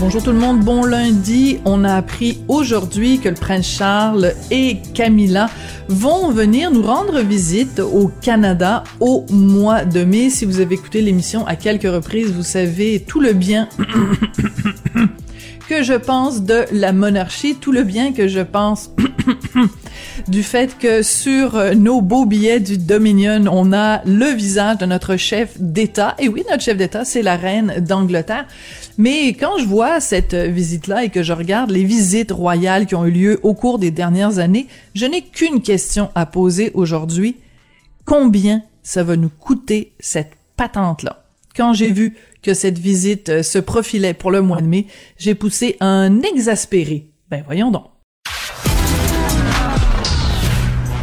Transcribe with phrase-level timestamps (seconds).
[0.00, 1.58] Bonjour tout le monde, bon lundi.
[1.66, 5.50] On a appris aujourd'hui que le prince Charles et Camilla
[5.88, 10.30] vont venir nous rendre visite au Canada au mois de mai.
[10.30, 13.68] Si vous avez écouté l'émission à quelques reprises, vous savez tout le bien
[15.68, 18.92] que je pense de la monarchie, tout le bien que je pense
[20.30, 25.16] du fait que sur nos beaux billets du Dominion, on a le visage de notre
[25.16, 26.14] chef d'État.
[26.20, 28.46] Et oui, notre chef d'État, c'est la reine d'Angleterre.
[28.96, 33.04] Mais quand je vois cette visite-là et que je regarde les visites royales qui ont
[33.04, 37.36] eu lieu au cours des dernières années, je n'ai qu'une question à poser aujourd'hui.
[38.04, 41.24] Combien ça va nous coûter cette patente-là?
[41.56, 44.86] Quand j'ai vu que cette visite se profilait pour le mois de mai,
[45.18, 47.08] j'ai poussé un exaspéré.
[47.30, 47.89] Ben voyons donc.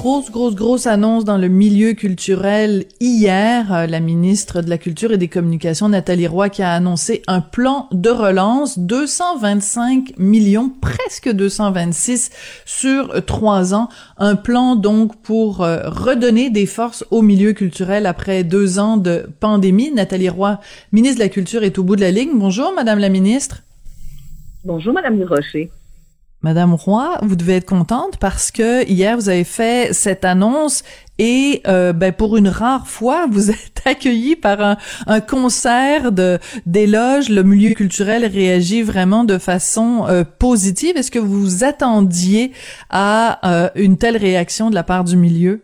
[0.00, 3.70] Grosse, grosse, grosse annonce dans le milieu culturel hier.
[3.70, 7.42] Euh, la ministre de la Culture et des Communications, Nathalie Roy, qui a annoncé un
[7.42, 12.30] plan de relance, 225 millions, presque 226
[12.64, 13.90] sur trois ans.
[14.16, 19.28] Un plan donc pour euh, redonner des forces au milieu culturel après deux ans de
[19.38, 19.92] pandémie.
[19.92, 20.60] Nathalie Roy,
[20.92, 22.38] ministre de la Culture, est au bout de la ligne.
[22.38, 23.64] Bonjour, Madame la ministre.
[24.64, 25.70] Bonjour, Madame Rocher.
[26.42, 30.82] Madame Roy, vous devez être contente parce que hier vous avez fait cette annonce
[31.18, 36.38] et euh, ben pour une rare fois vous êtes accueillie par un, un concert de
[36.64, 37.28] d'éloges.
[37.28, 40.96] Le milieu culturel réagit vraiment de façon euh, positive.
[40.96, 42.52] Est-ce que vous vous attendiez
[42.88, 45.60] à euh, une telle réaction de la part du milieu?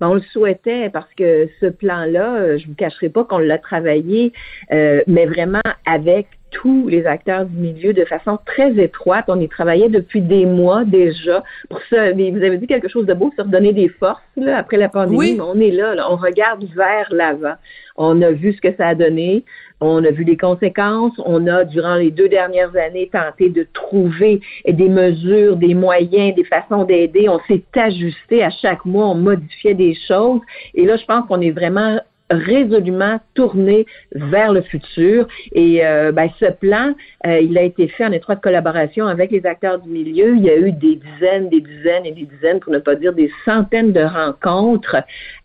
[0.00, 4.34] Ben, on le souhaitait parce que ce plan-là, je vous cacherai pas qu'on l'a travaillé,
[4.70, 9.24] mais vraiment avec tous les acteurs du milieu de façon très étroite.
[9.28, 12.12] On y travaillait depuis des mois déjà pour ça.
[12.12, 15.16] Vous avez dit quelque chose de beau, se redonner des forces là, après la pandémie.
[15.16, 15.34] Oui.
[15.36, 17.54] Mais on est là, là, on regarde vers l'avant.
[17.96, 19.44] On a vu ce que ça a donné.
[19.80, 21.12] On a vu les conséquences.
[21.24, 26.44] On a, durant les deux dernières années, tenté de trouver des mesures, des moyens, des
[26.44, 27.28] façons d'aider.
[27.28, 29.08] On s'est ajusté à chaque mois.
[29.08, 30.40] On modifiait des choses.
[30.74, 31.98] Et là, je pense qu'on est vraiment
[32.32, 35.26] résolument tourné vers le futur.
[35.52, 36.94] Et euh, ben, ce plan,
[37.26, 40.36] euh, il a été fait en étroite collaboration avec les acteurs du milieu.
[40.36, 43.12] Il y a eu des dizaines, des dizaines et des dizaines, pour ne pas dire
[43.12, 44.96] des centaines de rencontres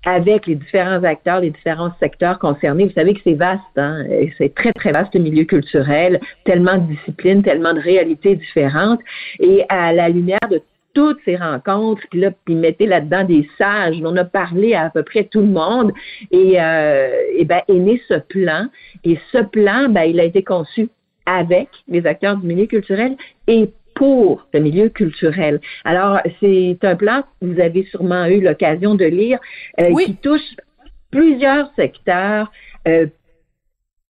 [0.06, 2.86] avec les différents acteurs, les différents secteurs concernés.
[2.86, 4.04] Vous savez que c'est vaste, hein?
[4.38, 9.00] c'est très, très vaste le milieu culturel, tellement de disciplines, tellement de réalités différentes.
[9.40, 10.62] Et à la lumière de
[10.98, 13.98] toutes ces rencontres, puis là, puis mettez là-dedans des sages.
[14.04, 15.92] On a parlé à, à peu près tout le monde
[16.32, 18.66] et, euh, et ben est né ce plan.
[19.04, 20.90] Et ce plan, ben il a été conçu
[21.28, 23.16] avec les acteurs du milieu culturel
[23.46, 25.62] et pour le milieu culturel.
[25.86, 29.38] Alors, c'est un plan que vous avez sûrement eu l'occasion de lire,
[29.80, 30.06] euh, Oui.
[30.06, 30.56] qui touche
[31.12, 32.52] plusieurs secteurs,
[32.88, 33.06] euh,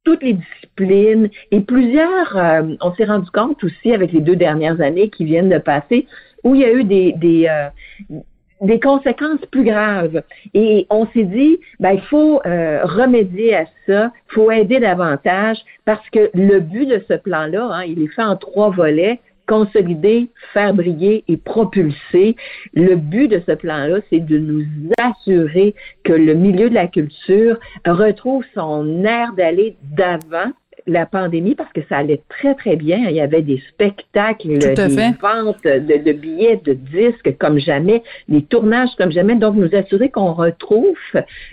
[0.05, 4.79] toutes les disciplines et plusieurs, euh, on s'est rendu compte aussi avec les deux dernières
[4.79, 6.07] années qui viennent de passer,
[6.43, 8.19] où il y a eu des, des, euh,
[8.61, 10.21] des conséquences plus graves.
[10.53, 15.57] Et on s'est dit, ben, il faut euh, remédier à ça, il faut aider davantage,
[15.85, 20.29] parce que le but de ce plan-là, hein, il est fait en trois volets consolider,
[20.53, 22.35] faire briller et propulser.
[22.73, 24.65] Le but de ce plan-là, c'est de nous
[24.99, 30.51] assurer que le milieu de la culture retrouve son air d'aller d'avant
[30.85, 32.97] la pandémie parce que ça allait très, très bien.
[33.09, 38.43] Il y avait des spectacles, des ventes de, de billets, de disques comme jamais, des
[38.43, 39.35] tournages comme jamais.
[39.35, 40.95] Donc, nous assurer qu'on retrouve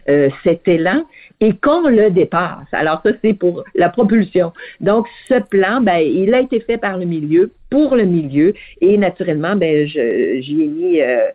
[0.09, 1.05] euh, cet élan
[1.41, 2.69] et qu'on le dépasse.
[2.73, 4.53] Alors, ça, c'est pour la propulsion.
[4.81, 8.97] Donc, ce plan, ben, il a été fait par le milieu, pour le milieu, et
[8.99, 11.01] naturellement, ben, je- j'y ai mis...
[11.01, 11.29] euh,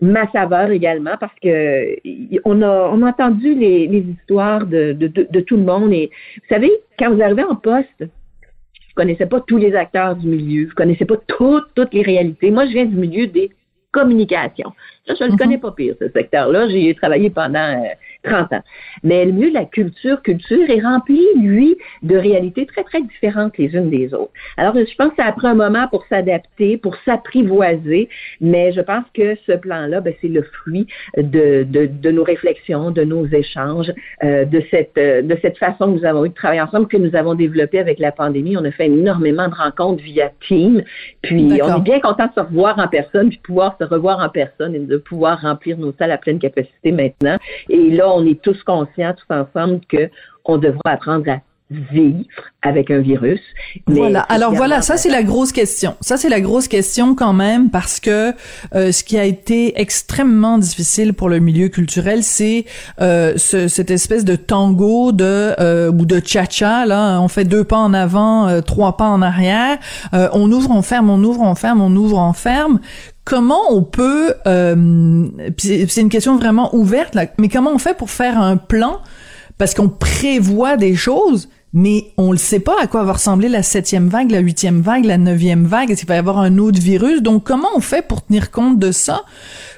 [0.00, 1.96] ma saveur également parce que
[2.44, 5.92] on a on a entendu les, les histoires de, de, de, de tout le monde
[5.92, 10.26] et vous savez quand vous arrivez en poste vous connaissez pas tous les acteurs du
[10.28, 12.50] milieu vous connaissez pas toutes toutes les réalités.
[12.50, 13.50] Moi je viens du milieu des
[13.92, 14.72] communications.
[15.06, 15.38] Ça je le Mhm.
[15.38, 17.86] connais pas pire ce secteur là j'ai travaillé pendant euh,
[18.24, 18.62] 30 ans.
[19.02, 23.56] Mais le milieu de la culture, culture est rempli, lui, de réalités très, très différentes
[23.58, 24.32] les unes des autres.
[24.56, 28.08] Alors, je pense que ça a pris un moment pour s'adapter, pour s'apprivoiser,
[28.40, 30.86] mais je pense que ce plan-là, ben, c'est le fruit
[31.16, 33.92] de, de, de, nos réflexions, de nos échanges,
[34.22, 36.96] euh, de, cette, euh, de cette façon que nous avons eu de travailler ensemble, que
[36.96, 38.56] nous avons développé avec la pandémie.
[38.56, 40.82] On a fait énormément de rencontres via Team,
[41.22, 44.28] puis on est bien content de se revoir en personne, puis pouvoir se revoir en
[44.28, 47.36] personne et de pouvoir remplir nos salles à pleine capacité maintenant.
[47.68, 49.80] Et là, on est tous conscients, tous ensemble,
[50.44, 51.38] qu'on devra apprendre à
[51.70, 52.24] vivre
[52.62, 53.40] avec un virus.
[53.86, 54.20] voilà.
[54.20, 55.96] Alors voilà, ça c'est la grosse question.
[56.00, 58.32] Ça c'est la grosse question quand même parce que
[58.74, 62.66] euh, ce qui a été extrêmement difficile pour le milieu culturel, c'est
[63.00, 67.18] euh, ce, cette espèce de tango de euh, ou de cha-cha là.
[67.20, 69.78] On fait deux pas en avant, euh, trois pas en arrière.
[70.12, 72.78] Euh, on ouvre, on ferme, on ouvre, on ferme, on ouvre, on ferme
[73.24, 74.34] comment on peut
[75.58, 79.00] c'est une question vraiment ouverte là, mais comment on fait pour faire un plan?
[79.56, 83.64] Parce qu'on prévoit des choses mais on ne sait pas à quoi va ressembler la
[83.64, 85.90] septième vague, la huitième vague, la neuvième vague.
[85.90, 87.20] Est-ce qu'il va y avoir un autre virus?
[87.20, 89.24] Donc, comment on fait pour tenir compte de ça,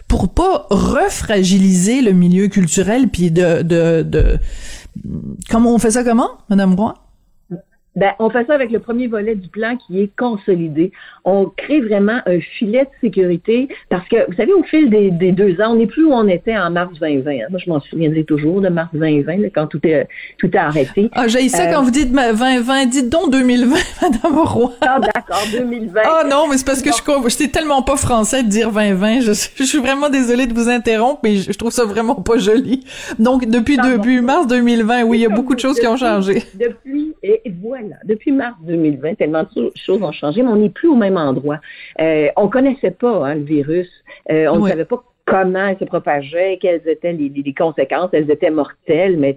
[0.06, 4.38] pour pas refragiliser le milieu culturel, puis de, de, de...
[5.48, 6.94] Comment on fait ça comment, Madame Roy?
[7.96, 10.93] Ben, on fait ça avec le premier volet du plan qui est consolidé.
[11.25, 15.60] On crée vraiment un filet de sécurité parce que, vous savez, au fil des, deux
[15.62, 17.31] ans, on n'est plus où on était en mars 2020.
[17.31, 17.34] Hein.
[17.50, 20.06] Moi, je m'en souviendrai toujours de mars 2020, quand tout est,
[20.38, 21.08] tout est arrêté.
[21.12, 22.87] Ah, j'ai ça quand euh, vous dites 2020.
[22.87, 24.72] Dites donc 2020, Madame Roy.
[24.82, 26.00] Ah, d'accord, 2020.
[26.04, 29.20] Ah non, mais c'est parce que je suis tellement pas français de dire 2020.
[29.20, 32.84] Je, je, suis vraiment désolée de vous interrompre, mais je, trouve ça vraiment pas joli.
[33.19, 36.43] Donc, depuis début mars 2020, oui, il y a beaucoup de choses qui ont changé.
[36.54, 40.89] Depuis, et voilà depuis mars 2020, tellement de choses ont changé, mais on n'est plus
[40.89, 41.61] au même endroit.
[42.01, 43.89] Euh, on connaissait pas hein, le virus.
[44.31, 48.51] Euh, on ne savait pas comment il se propageait, quelles étaient les, conséquences, elles étaient
[48.51, 49.37] mortelles, mais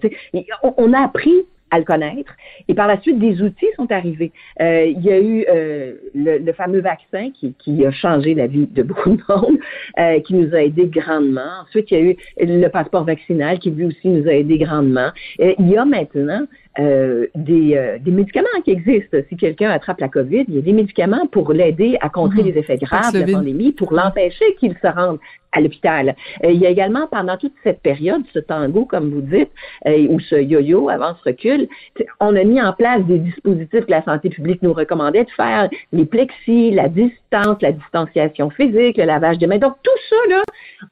[0.64, 2.34] on, on a appris à le connaître.
[2.68, 4.32] Et par la suite, des outils sont arrivés.
[4.62, 8.68] Euh, il y a eu euh, le, fameux vaccin qui, qui, a changé la vie
[8.68, 9.58] de beaucoup de monde,
[10.00, 11.62] euh, qui nous a aidé grandement.
[11.64, 15.10] Ensuite, il y a eu le passeport vaccinal qui lui aussi nous a aidé grandement.
[15.38, 16.46] Et il y a maintenant
[16.78, 19.18] euh, des, euh, des, médicaments qui existent.
[19.28, 22.50] Si quelqu'un attrape la COVID, il y a des médicaments pour l'aider à contrer mhm.
[22.50, 25.18] les effets graves de la pandémie, pour l'empêcher qu'il se rende
[25.52, 26.16] à l'hôpital.
[26.44, 29.50] Euh, il y a également, pendant toute cette période, ce tango, comme vous dites,
[30.10, 31.68] ou ce yo-yo, avance-recul,
[32.20, 35.70] on a mis en place des dispositifs que la santé publique nous recommandait de faire,
[35.92, 39.58] les plexis, la distance, la distanciation physique, le lavage de mains.
[39.58, 40.44] Donc, tout ça, là,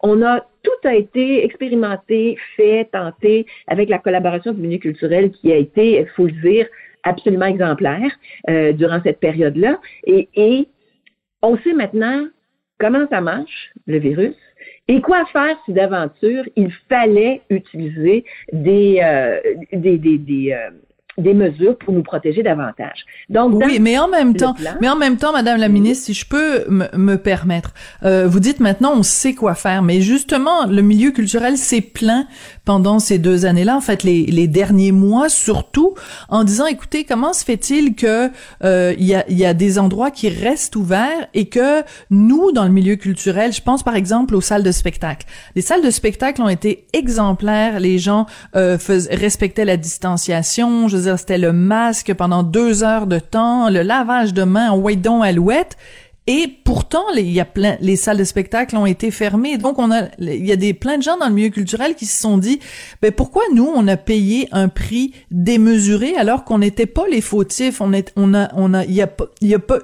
[0.01, 5.51] on a tout a été expérimenté, fait, tenté avec la collaboration du milieu culturel qui
[5.51, 6.67] a été, il faut le dire,
[7.03, 8.11] absolument exemplaire
[8.49, 9.79] euh, durant cette période-là.
[10.05, 10.67] Et, et
[11.41, 12.27] on sait maintenant
[12.79, 14.35] comment ça marche, le virus,
[14.87, 19.39] et quoi faire si d'aventure il fallait utiliser des, euh,
[19.73, 20.69] des, des, euh,
[21.17, 23.05] des mesures pour nous protéger davantage.
[23.29, 26.25] Donc oui, mais en même temps, mais en même temps, Madame la ministre, si je
[26.27, 27.73] peux me permettre,
[28.03, 32.27] euh, vous dites maintenant on sait quoi faire, mais justement le milieu culturel s'est plaint
[32.65, 35.95] pendant ces deux années-là, en fait les, les derniers mois surtout,
[36.29, 38.29] en disant écoutez comment se fait-il que
[38.63, 41.81] euh, il y, a, y a des endroits qui restent ouverts et que
[42.11, 45.25] nous dans le milieu culturel, je pense par exemple aux salles de spectacle,
[45.55, 51.37] les salles de spectacle ont été exemplaires, les gens euh, respectaient la distanciation, je c'était
[51.37, 55.77] le masque pendant deux heures de temps, le lavage de mains white alouette.
[56.29, 59.57] Et pourtant, les, y a plein, les salles de spectacle ont été fermées.
[59.57, 59.77] Donc,
[60.19, 62.59] il y a des plein de gens dans le milieu culturel qui se sont dit,
[63.01, 67.79] ben pourquoi nous on a payé un prix démesuré alors qu'on n'était pas les fautifs?
[67.79, 69.79] On est, on a, on a, il y a il y a pas,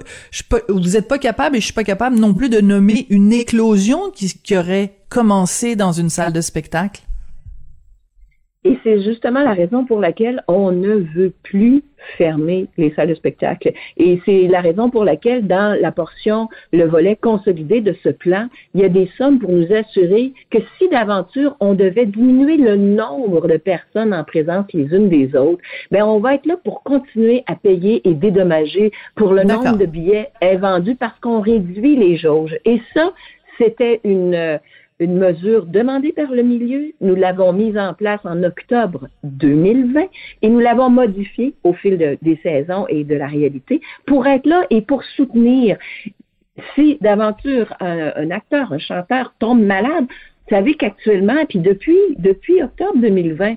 [0.67, 4.11] vous êtes pas capable et je suis pas capable non plus de nommer une éclosion
[4.13, 7.03] qui, qui aurait commencé dans une salle de spectacle.
[8.65, 11.83] Et c'est justement la raison pour laquelle on ne veut plus
[12.17, 13.73] fermer les salles de spectacle.
[13.97, 18.47] Et c'est la raison pour laquelle, dans la portion, le volet consolidé de ce plan,
[18.73, 22.75] il y a des sommes pour nous assurer que si d'aventure on devait diminuer le
[22.75, 26.83] nombre de personnes en présence les unes des autres, ben on va être là pour
[26.83, 30.29] continuer à payer et dédommager pour le nombre de billets
[30.59, 32.57] vendus parce qu'on réduit les jauges.
[32.65, 33.13] Et ça,
[33.57, 34.59] c'était une
[35.03, 36.93] une mesure demandée par le milieu.
[37.01, 40.01] Nous l'avons mise en place en octobre 2020
[40.41, 44.65] et nous l'avons modifiée au fil des saisons et de la réalité pour être là
[44.69, 45.77] et pour soutenir.
[46.75, 52.97] Si d'aventure un, acteur, un chanteur tombe malade, vous savez qu'actuellement, puis depuis, depuis octobre
[52.97, 53.55] 2020,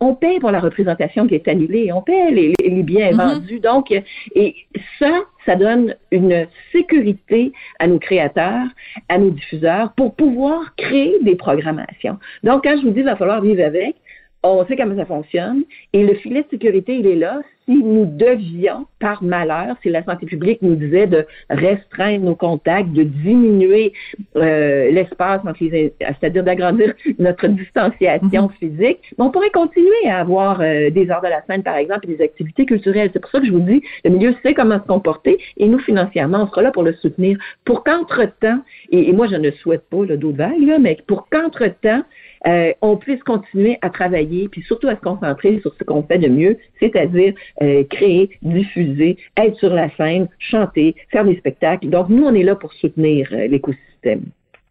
[0.00, 3.34] on paie pour la représentation qui est annulée, on paie les, les biens mm-hmm.
[3.34, 3.60] vendus.
[3.60, 3.90] Donc,
[4.34, 4.54] et
[4.98, 8.66] ça, ça donne une sécurité à nos créateurs,
[9.08, 12.18] à nos diffuseurs pour pouvoir créer des programmations.
[12.42, 13.96] Donc, quand je vous dis qu'il va falloir vivre avec,
[14.42, 17.40] on sait comment ça fonctionne et le filet de sécurité, il est là.
[17.66, 22.92] Si nous devions, par malheur, si la santé publique nous disait de restreindre nos contacts,
[22.92, 23.92] de diminuer
[24.36, 28.58] euh, l'espace entre les, c'est-à-dire d'agrandir notre distanciation mm-hmm.
[28.58, 32.16] physique, on pourrait continuer à avoir euh, des heures de la semaine, par exemple, et
[32.16, 33.10] des activités culturelles.
[33.12, 35.78] C'est pour ça que je vous dis, le milieu sait comment se comporter et nous,
[35.80, 37.38] financièrement, on sera là pour le soutenir.
[37.64, 42.02] Pour qu'entre-temps, et, moi, je ne souhaite pas le dos de vague, mais pour qu'entre-temps,
[42.46, 46.18] euh, on puisse continuer à travailler, puis surtout à se concentrer sur ce qu'on fait
[46.18, 51.88] de mieux, c'est-à-dire euh, créer, diffuser, être sur la scène, chanter, faire des spectacles.
[51.88, 54.22] Donc, nous, on est là pour soutenir euh, l'écosystème.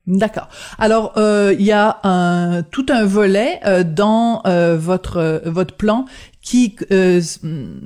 [0.08, 0.50] D'accord.
[0.78, 6.06] Alors, euh, il y a un, tout un volet euh, dans euh, votre votre plan
[6.44, 6.76] qui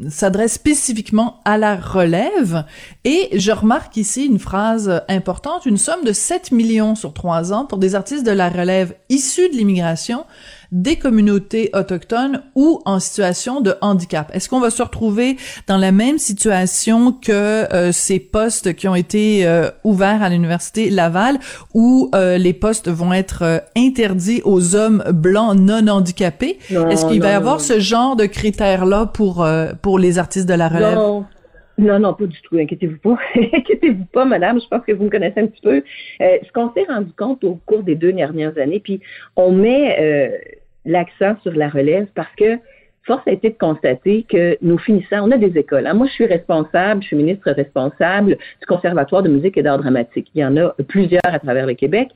[0.09, 2.65] s'adresse spécifiquement à la relève.
[3.05, 7.65] Et je remarque ici une phrase importante, une somme de 7 millions sur trois ans
[7.65, 10.25] pour des artistes de la relève issus de l'immigration
[10.71, 14.29] des communautés autochtones ou en situation de handicap.
[14.33, 17.31] Est-ce qu'on va se retrouver dans la même situation que
[17.73, 21.37] euh, ces postes qui ont été euh, ouverts à l'université Laval
[21.73, 26.59] où euh, les postes vont être interdits aux hommes blancs non handicapés?
[26.69, 29.47] Est-ce qu'il va y avoir ce genre de critères-là pour,
[29.81, 30.97] pour les artistes de la relève?
[31.77, 32.57] Non, non, pas du tout.
[32.57, 33.17] Inquiétez-vous pas.
[33.35, 34.59] Inquiétez-vous pas, madame.
[34.59, 35.81] Je pense que vous me connaissez un petit peu.
[36.19, 38.99] ce qu'on s'est rendu compte au cours des deux dernières années, puis
[39.37, 40.58] on met
[40.89, 42.57] l'accent sur la relève parce que
[43.03, 45.87] force a été de constater que nous finissons, on a des écoles.
[45.87, 45.93] Hein.
[45.93, 50.29] Moi, je suis responsable, je suis ministre responsable du Conservatoire de musique et d'art dramatique.
[50.35, 52.09] Il y en a plusieurs à travers le Québec.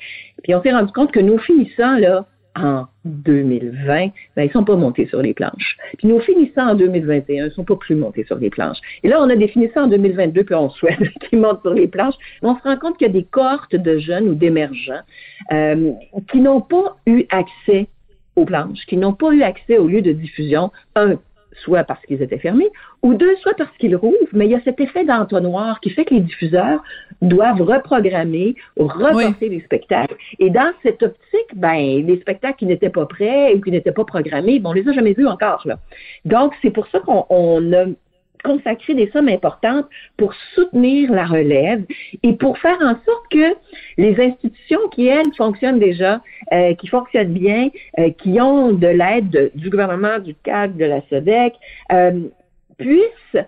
[0.43, 2.25] Puis on s'est rendu compte que nos finissants, là,
[2.55, 5.77] en 2020, ben, ils sont pas montés sur les planches.
[5.97, 8.77] Puis nos finissants en 2021 ils sont pas plus montés sur les planches.
[9.01, 10.99] Et là, on a des finissants en 2022, puis on souhaite
[11.29, 12.15] qu'ils montent sur les planches.
[12.41, 15.01] Mais on se rend compte qu'il y a des cohortes de jeunes ou d'émergents
[15.51, 15.93] euh,
[16.31, 17.87] qui n'ont pas eu accès
[18.35, 21.15] aux planches, qui n'ont pas eu accès au lieu de diffusion, un,
[21.63, 22.69] soit parce qu'ils étaient fermés,
[23.01, 26.05] ou deux, soit parce qu'ils rouvrent, mais il y a cet effet d'entonnoir qui fait
[26.05, 26.81] que les diffuseurs
[27.21, 30.15] doivent reprogrammer reporter les spectacles.
[30.39, 34.05] Et dans cette optique, ben, les spectacles qui n'étaient pas prêts ou qui n'étaient pas
[34.05, 35.79] programmés, bon, on les a jamais vus encore, là.
[36.25, 37.85] Donc, c'est pour ça qu'on a
[38.43, 41.83] consacrer des sommes importantes pour soutenir la relève
[42.21, 43.55] et pour faire en sorte que
[43.97, 46.21] les institutions qui, elles, fonctionnent déjà,
[46.51, 47.69] euh, qui fonctionnent bien,
[47.99, 51.53] euh, qui ont de l'aide du gouvernement, du CAC, de la SEDEC,
[51.91, 52.27] euh,
[52.77, 53.43] puissent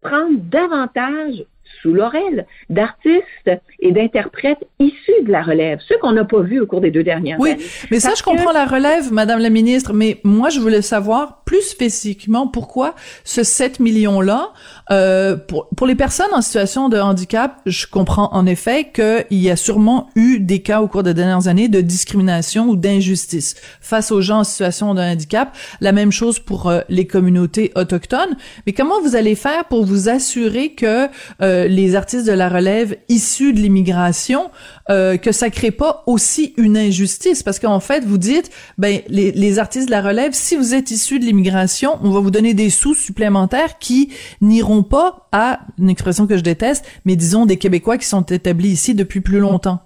[0.00, 1.44] prendre davantage
[1.80, 3.50] sous l'oreille d'artistes
[3.80, 7.02] et d'interprètes issus de la relève, ceux qu'on n'a pas vus au cours des deux
[7.02, 7.56] dernières années.
[7.58, 11.42] Oui, mais ça, je comprends la relève, Madame la ministre, mais moi, je voulais savoir
[11.44, 14.50] plus spécifiquement pourquoi ce 7 millions-là,
[14.90, 19.50] euh, pour, pour les personnes en situation de handicap, je comprends en effet qu'il y
[19.50, 24.12] a sûrement eu des cas au cours des dernières années de discrimination ou d'injustice face
[24.12, 25.56] aux gens en situation de handicap.
[25.80, 28.36] La même chose pour euh, les communautés autochtones.
[28.66, 31.08] Mais comment vous allez faire pour vous assurer que
[31.42, 34.50] euh, les artistes de la relève issus de l'immigration,
[34.88, 37.42] euh, que ça crée pas aussi une injustice?
[37.42, 40.90] Parce qu'en fait, vous dites, ben les, les artistes de la relève, si vous êtes
[40.90, 45.90] issus de l'immigration, on va vous donner des sous supplémentaires qui n'iront pas à une
[45.90, 49.80] expression que je déteste, mais disons des Québécois qui sont établis ici depuis plus longtemps.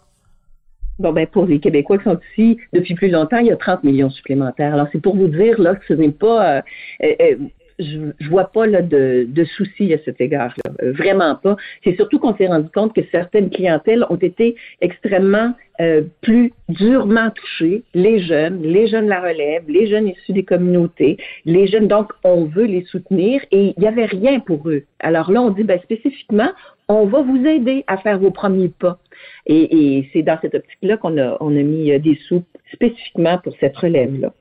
[0.98, 3.82] Bon, ben, pour les Québécois qui sont ici depuis plus longtemps, il y a 30
[3.82, 4.74] millions supplémentaires.
[4.74, 6.62] Alors, c'est pour vous dire, là, que ce n'est pas, euh,
[7.02, 7.36] euh,
[7.78, 11.56] je, je vois pas là de, de soucis à cet égard-là, euh, vraiment pas.
[11.82, 17.30] C'est surtout qu'on s'est rendu compte que certaines clientèles ont été extrêmement euh, plus durement
[17.30, 21.88] touchées, les jeunes, les jeunes la relève, les jeunes issus des communautés, les jeunes.
[21.88, 24.84] Donc, on veut les soutenir et il n'y avait rien pour eux.
[25.00, 26.50] Alors là, on dit ben, spécifiquement,
[26.88, 28.98] on va vous aider à faire vos premiers pas.
[29.46, 33.38] Et, et c'est dans cette optique-là qu'on a, on a mis euh, des sous spécifiquement
[33.38, 34.32] pour cette relève-là.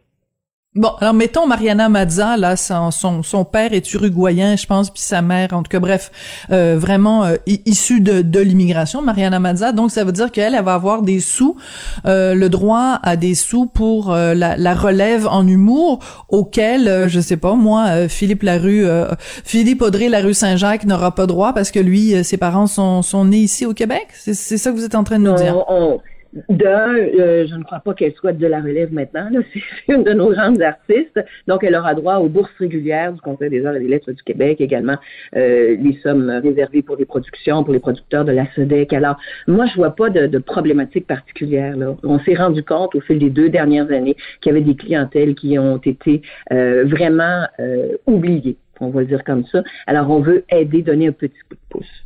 [0.76, 5.22] Bon, alors mettons Mariana Mazza, là, son, son, père est uruguayen, je pense, puis sa
[5.22, 6.12] mère, en tout cas, bref,
[6.52, 9.72] euh, vraiment euh, issue de, de l'immigration, Mariana Mazza.
[9.72, 11.56] Donc, ça veut dire qu'elle, elle va avoir des sous,
[12.08, 17.38] euh, le droit à des sous pour la, la, relève en humour, auquel, je sais
[17.38, 18.88] pas, moi, Philippe Larue,
[19.20, 23.38] Philippe Audrey Larue Saint-Jacques n'aura pas droit parce que lui, ses parents sont, sont nés
[23.38, 24.08] ici au Québec.
[24.16, 25.56] C'est ça que vous êtes en train de nous dire?
[26.50, 29.30] D'un, euh, je ne crois pas qu'elle soit de la relève maintenant.
[29.54, 31.20] C'est une de nos grandes artistes.
[31.48, 34.24] Donc, elle aura droit aux bourses régulières du Conseil des arts et des lettres du
[34.24, 34.98] Québec, également
[35.36, 38.94] euh, les sommes réservées pour les productions, pour les producteurs de la SEDEC.
[38.94, 41.76] Alors, moi, je vois pas de, de problématique particulière.
[41.78, 41.96] Là.
[42.04, 45.36] On s'est rendu compte au fil des deux dernières années qu'il y avait des clientèles
[45.36, 46.22] qui ont été
[46.52, 47.46] euh, vraiment
[48.08, 49.64] oubliées, on va le dire comme ça.
[49.88, 52.06] Alors, on veut aider, donner un petit coup de pouce.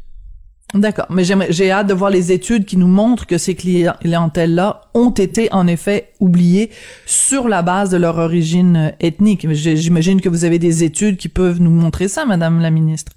[0.73, 5.11] D'accord, mais j'ai hâte de voir les études qui nous montrent que ces clientèles-là ont
[5.11, 6.71] été en effet oubliées
[7.05, 9.47] sur la base de leur origine ethnique.
[9.49, 13.13] J'imagine que vous avez des études qui peuvent nous montrer ça, Madame la ministre.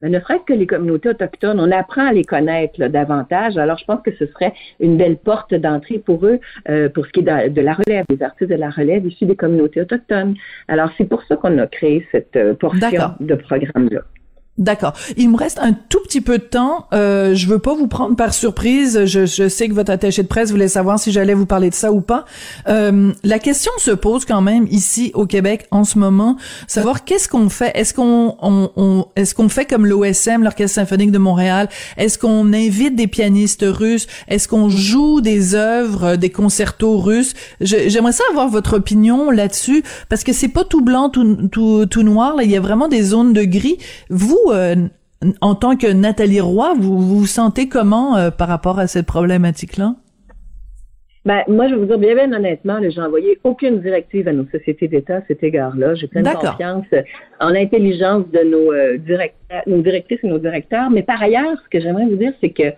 [0.00, 3.56] Mais ne serait-ce que les communautés autochtones, on apprend à les connaître davantage.
[3.58, 7.12] Alors, je pense que ce serait une belle porte d'entrée pour eux, euh, pour ce
[7.12, 10.34] qui est de, la relève, des artistes de la relève issus des communautés autochtones.
[10.66, 14.00] Alors, c'est pour ça qu'on a créé cette euh, portion de programme-là.
[14.58, 14.92] D'accord.
[15.16, 16.86] Il me reste un tout petit peu de temps.
[16.92, 19.06] Euh, je veux pas vous prendre par surprise.
[19.06, 21.74] Je, je, sais que votre attaché de presse voulait savoir si j'allais vous parler de
[21.74, 22.26] ça ou pas.
[22.68, 27.30] Euh, la question se pose quand même ici au Québec en ce moment, savoir qu'est-ce
[27.30, 27.72] qu'on fait?
[27.74, 31.70] Est-ce qu'on on, est-ce qu'on fait comme l'OSM, l'Orchestre symphonique de Montréal?
[31.96, 34.06] Est-ce qu'on invite des pianistes russes?
[34.28, 37.32] Est-ce qu'on joue des œuvres, des concertos russes?
[37.62, 42.02] J'aimerais ça avoir votre opinion là-dessus parce que c'est pas tout blanc, tout, tout, tout
[42.02, 42.36] noir.
[42.36, 42.42] Là.
[42.42, 43.78] Il y a vraiment des zones de gris.
[44.10, 44.74] Vous euh,
[45.40, 49.94] en tant que Nathalie Roy, vous vous sentez comment euh, par rapport à cette problématique-là?
[51.24, 54.44] Ben, moi, je vais vous dire bien, bien honnêtement, j'ai envoyé aucune directive à nos
[54.46, 55.94] sociétés d'État à cet égard-là.
[55.94, 56.86] J'ai pleine confiance
[57.38, 60.90] en l'intelligence de nos, euh, directeurs, nos directrices et nos directeurs.
[60.90, 62.72] Mais par ailleurs, ce que j'aimerais vous dire, c'est que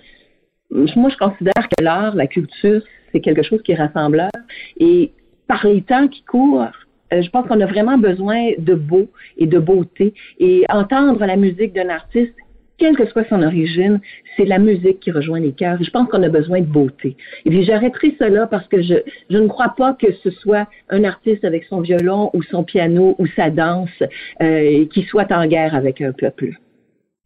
[0.71, 4.31] moi, je considère que l'art, la culture, c'est quelque chose qui est rassembleur.
[4.79, 5.13] Et
[5.47, 6.67] par les temps qui courent,
[7.13, 10.15] je pense qu'on a vraiment besoin de beau et de beauté.
[10.39, 12.35] Et entendre la musique d'un artiste,
[12.79, 14.01] quelle que soit son origine,
[14.37, 15.83] c'est la musique qui rejoint les cœurs.
[15.83, 17.17] Je pense qu'on a besoin de beauté.
[17.45, 18.95] Et puis j'arrêterai cela parce que je,
[19.31, 23.15] je ne crois pas que ce soit un artiste avec son violon ou son piano
[23.19, 24.03] ou sa danse
[24.43, 26.59] euh, qui soit en guerre avec un peuple.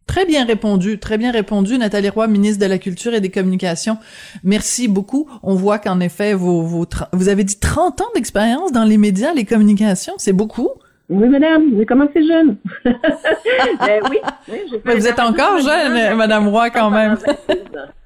[0.09, 3.99] Très bien répondu, très bien répondu, Nathalie Roy, ministre de la Culture et des Communications.
[4.43, 5.29] Merci beaucoup.
[5.43, 9.45] On voit qu'en effet, vous, vous avez dit 30 ans d'expérience dans les médias, les
[9.45, 10.69] communications, c'est beaucoup.
[11.09, 12.57] Oui, madame, j'ai commencé jeune.
[12.85, 14.17] ben, oui,
[14.51, 17.15] oui Mais vous êtes encore jeune, madame Roy, quand même.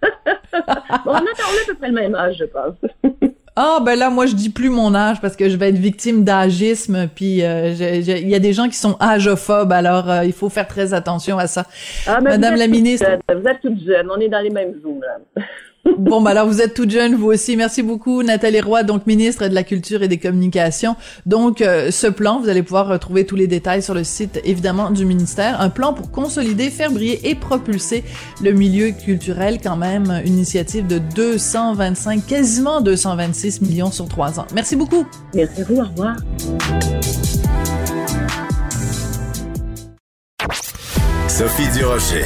[0.02, 0.10] bon,
[1.06, 2.76] on a, on a à peu près le même âge, je pense.
[3.56, 6.24] Ah ben là moi je dis plus mon âge parce que je vais être victime
[6.24, 10.50] d'agisme puis euh, il y a des gens qui sont ageophobes alors euh, il faut
[10.50, 11.66] faire très attention à ça.
[12.08, 15.44] Ah, Madame la ministre, vous êtes toute jeune, on est dans les mêmes zooms là.
[15.98, 17.58] Bon, bah alors vous êtes toute jeune, vous aussi.
[17.58, 20.96] Merci beaucoup, Nathalie Roy, donc ministre de la Culture et des Communications.
[21.26, 24.92] Donc, euh, ce plan, vous allez pouvoir retrouver tous les détails sur le site, évidemment,
[24.92, 25.60] du ministère.
[25.62, 28.04] Un plan pour consolider, faire briller et propulser
[28.42, 34.46] le milieu culturel, quand même, une initiative de 225, quasiment 226 millions sur trois ans.
[34.54, 35.06] Merci beaucoup.
[35.34, 36.16] Merci à vous, au revoir.
[41.28, 42.26] Sophie Durocher.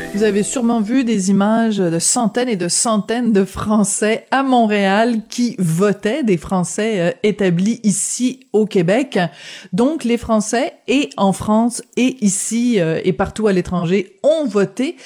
[0.13, 5.21] Vous avez sûrement vu des images de centaines et de centaines de Français à Montréal
[5.29, 9.17] qui votaient, des Français euh, établis ici au Québec.
[9.71, 14.97] Donc les Français et en France et ici euh, et partout à l'étranger ont voté.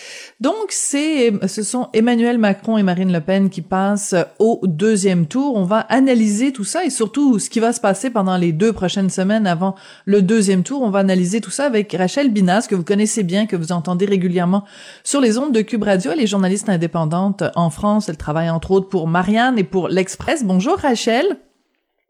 [0.42, 5.56] Donc c'est ce sont Emmanuel Macron et Marine Le Pen qui passent au deuxième tour.
[5.56, 8.74] On va analyser tout ça et surtout ce qui va se passer pendant les deux
[8.74, 10.82] prochaines semaines avant le deuxième tour.
[10.82, 14.06] On va analyser tout ça avec Rachel Binas que vous connaissez bien, que vous entendez
[14.06, 14.64] régulièrement
[15.04, 16.12] sur les ondes de Cube Radio.
[16.12, 18.10] Elle est journaliste indépendante en France.
[18.10, 20.44] Elle travaille entre autres pour Marianne et pour l'Express.
[20.44, 21.38] Bonjour Rachel.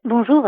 [0.04, 0.46] Bonjour.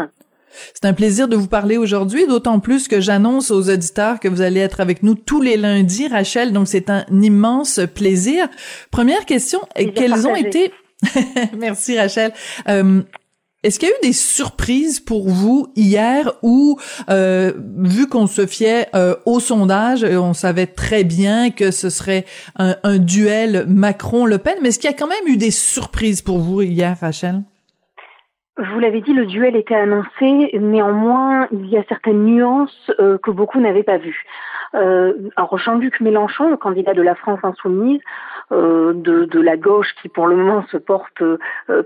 [0.74, 4.42] C'est un plaisir de vous parler aujourd'hui, d'autant plus que j'annonce aux auditeurs que vous
[4.42, 6.54] allez être avec nous tous les lundis, Rachel.
[6.54, 8.48] Donc c'est un immense plaisir.
[8.92, 9.60] Première question,
[9.96, 10.72] quelles ont été
[11.58, 12.34] Merci Rachel.
[12.68, 13.02] Euh,
[13.64, 16.78] est-ce qu'il y a eu des surprises pour vous hier où,
[17.10, 22.26] euh, vu qu'on se fiait euh, au sondage, on savait très bien que ce serait
[22.58, 26.22] un, un duel Macron-Le Pen, mais est-ce qu'il y a quand même eu des surprises
[26.22, 27.44] pour vous hier, Rachel?
[28.58, 33.30] vous l'avez dit, le duel était annoncé, néanmoins, il y a certaines nuances euh, que
[33.30, 34.24] beaucoup n'avaient pas vues.
[34.74, 39.94] Euh, alors Jean-Luc Mélenchon, le candidat de la France insoumise, euh, de, de, la gauche
[40.02, 41.38] qui pour le moment se porte euh,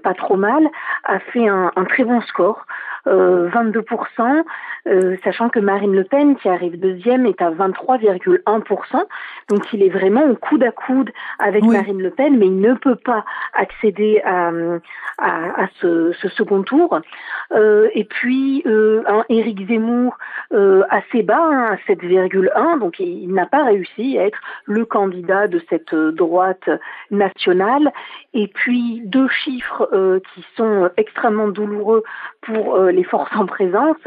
[0.03, 0.67] pas trop mal,
[1.03, 2.65] a fait un, un très bon score,
[3.05, 4.43] 22%,
[4.87, 9.03] euh, sachant que Marine Le Pen, qui arrive deuxième, est à 23,1%.
[9.49, 12.73] Donc il est vraiment au coude à coude avec Marine Le Pen, mais il ne
[12.73, 14.51] peut pas accéder à,
[15.17, 16.99] à, à ce, ce, second tour.
[17.53, 20.17] Euh, et puis un Éric Zemmour
[20.89, 25.61] assez bas, hein, à 7,1 donc il, n'a pas réussi à être le candidat de
[25.69, 26.69] cette euh, droite
[27.09, 27.91] nationale.
[28.33, 32.03] Et puis deux chiffres euh, qui sont extrêmement douloureux
[32.41, 33.97] pour euh, les forces en présence,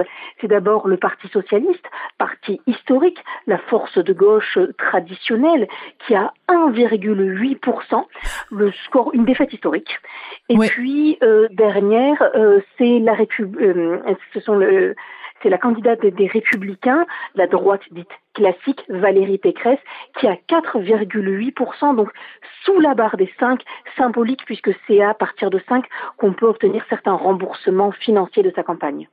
[0.41, 1.85] c'est d'abord le Parti socialiste,
[2.19, 5.69] parti historique, la force de gauche traditionnelle,
[6.07, 8.05] qui a 1,8%,
[8.51, 9.99] le score, une défaite historique.
[10.49, 14.95] Et puis euh, dernière, euh, c'est la République, le
[15.45, 19.79] c'est la candidate des Républicains, la droite dite classique, Valérie Pécresse,
[20.19, 22.11] qui a 4,8%, donc
[22.65, 23.63] sous la barre des 5,
[23.97, 25.85] symbolique puisque c'est à partir de 5
[26.17, 29.07] qu'on peut obtenir certains remboursements financiers de sa campagne.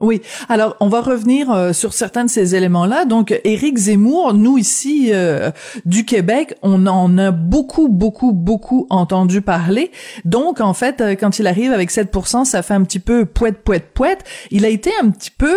[0.00, 0.22] Oui.
[0.48, 3.04] Alors, on va revenir euh, sur certains de ces éléments-là.
[3.04, 5.50] Donc, Éric Zemmour, nous ici euh,
[5.84, 9.90] du Québec, on en a beaucoup, beaucoup, beaucoup entendu parler.
[10.24, 13.58] Donc, en fait, euh, quand il arrive avec 7%, ça fait un petit peu poète,
[13.62, 14.24] poète, poète.
[14.50, 15.54] Il a été un petit peu.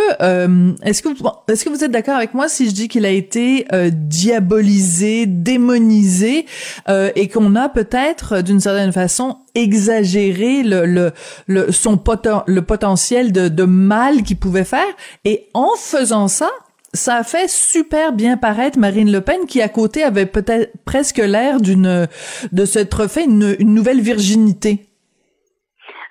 [0.84, 3.12] est-ce que vous, est-ce que vous êtes d'accord avec moi si je dis qu'il a
[3.12, 6.46] été diabolisé, démonisé,
[6.90, 11.12] et qu'on a peut-être, d'une certaine façon, exagéré le, le,
[11.48, 14.94] le son potentiel de, de mal qu'il pouvait faire.
[15.26, 16.50] Et en faisant ça,
[16.94, 21.18] ça a fait super bien paraître Marine Le Pen, qui à côté avait peut-être presque
[21.18, 22.08] l'air d'une
[22.52, 24.93] de s'être fait une nouvelle virginité.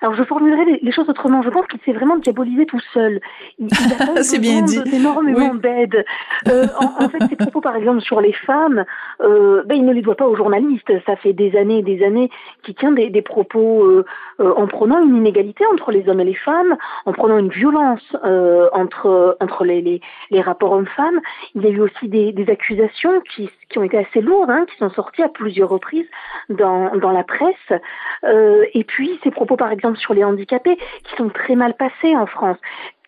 [0.03, 1.41] Alors je formulerai les, choses autrement.
[1.41, 3.21] Je pense qu'il s'est vraiment diabolisé tout seul.
[3.57, 3.69] Il,
[4.21, 4.81] C'est bien dit.
[4.93, 6.03] énormément d'aide.
[6.49, 6.67] Euh,
[6.99, 8.83] en, fait, ses propos, par exemple, sur les femmes,
[9.21, 10.91] euh, ben, il ne les doit pas aux journalistes.
[11.05, 12.29] Ça fait des années et des années
[12.63, 14.05] qu'il tient des, des propos euh,
[14.41, 18.03] euh, en prenant une inégalité entre les hommes et les femmes, en prenant une violence
[18.25, 21.21] euh, entre entre les, les, les rapports hommes-femmes.
[21.55, 24.65] Il y a eu aussi des, des accusations qui, qui ont été assez lourdes, hein,
[24.69, 26.07] qui sont sorties à plusieurs reprises
[26.49, 27.81] dans, dans la presse.
[28.23, 32.15] Euh, et puis ses propos, par exemple, sur les handicapés qui sont très mal passés
[32.15, 32.57] en France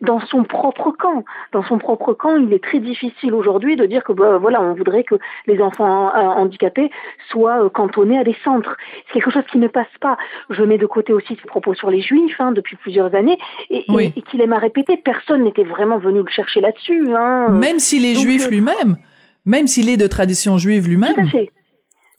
[0.02, 1.24] dans son propre camp.
[1.52, 4.74] Dans son propre camp, il est très difficile aujourd'hui de dire que bah, voilà, on
[4.74, 5.16] voudrait que
[5.48, 6.90] les enfants euh, handicapés
[7.30, 8.76] soient euh, cantonnés à des centres.
[9.08, 10.18] C'est quelque chose qui ne passe pas.
[10.50, 13.38] Je mets de côté aussi ses propos sur les juifs hein, depuis plusieurs années
[13.70, 13.86] et,
[14.30, 14.98] qu'il aime à répéter.
[14.98, 17.14] Personne n'était vraiment venu le chercher là-dessus.
[17.16, 17.50] Hein.
[17.50, 18.98] Même s'il est juif euh, lui-même,
[19.46, 21.14] même s'il est de tradition juive lui-même.
[21.14, 21.52] Tout à fait.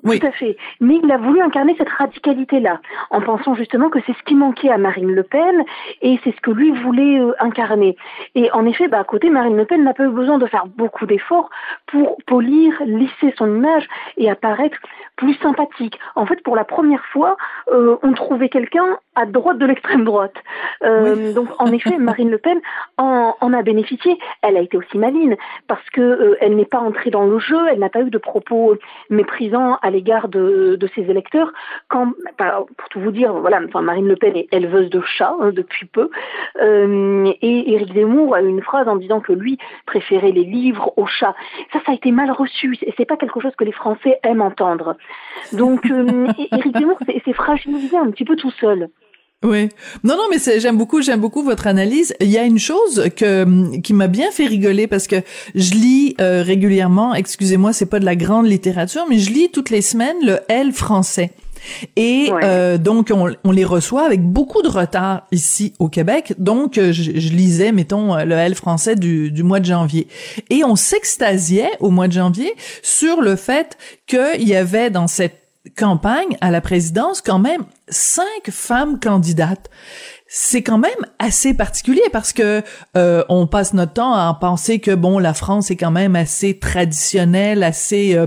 [0.07, 0.21] Oui.
[0.21, 0.57] Tout à fait.
[0.81, 4.71] Mais il a voulu incarner cette radicalité-là, en pensant justement que c'est ce qui manquait
[4.71, 5.64] à Marine Le Pen
[6.01, 7.97] et c'est ce que lui voulait euh, incarner.
[8.35, 10.66] Et en effet, bah, à côté, Marine Le Pen n'a pas eu besoin de faire
[10.66, 11.51] beaucoup d'efforts
[11.87, 14.79] pour polir, lisser son image et apparaître
[15.16, 15.99] plus sympathique.
[16.14, 17.37] En fait, pour la première fois,
[17.73, 20.35] euh, on trouvait quelqu'un à droite de l'extrême droite.
[20.85, 22.61] Euh, Donc, en effet, Marine Le Pen
[22.99, 24.19] en, en, a bénéficié.
[24.42, 27.79] Elle a été aussi maline parce que elle n'est pas entrée dans le jeu, elle
[27.79, 28.77] n'a pas eu de propos
[29.11, 31.52] méprisants à l'égard de, ses électeurs.
[31.88, 32.12] Quand,
[32.76, 35.87] pour tout vous dire, voilà, enfin, Marine Le Pen est éleveuse de chats hein, depuis
[35.87, 36.11] peu,
[36.62, 40.92] euh, et Éric Zemmour a eu une phrase en disant que lui préférait les livres
[40.96, 41.35] aux chats.
[41.72, 44.42] Ça, ça a été mal reçu, et c'est pas quelque chose que les Français aiment
[44.42, 44.96] entendre.
[45.52, 48.88] Donc, euh, Éric Zemmour s'est fragilisé un petit peu tout seul.
[49.44, 49.68] Oui.
[50.03, 52.14] Non, non, mais j'aime beaucoup, j'aime beaucoup votre analyse.
[52.20, 55.16] Il y a une chose que qui m'a bien fait rigoler parce que
[55.55, 57.14] je lis euh, régulièrement.
[57.14, 60.72] Excusez-moi, c'est pas de la grande littérature, mais je lis toutes les semaines le L
[60.72, 61.33] français.
[61.96, 66.35] Et euh, donc, on, on, les reçoit avec beaucoup de retard ici au Québec.
[66.38, 70.07] Donc, je, je lisais, mettons, le L français du, du mois de janvier.
[70.49, 75.45] Et on s'extasiait au mois de janvier sur le fait qu'il y avait dans cette
[75.76, 79.70] campagne à la présidence quand même cinq femmes candidates.
[80.29, 82.62] C'est quand même assez particulier parce que
[82.96, 86.59] euh, on passe notre temps à penser que bon la France est quand même assez
[86.59, 88.26] traditionnelle, assez euh,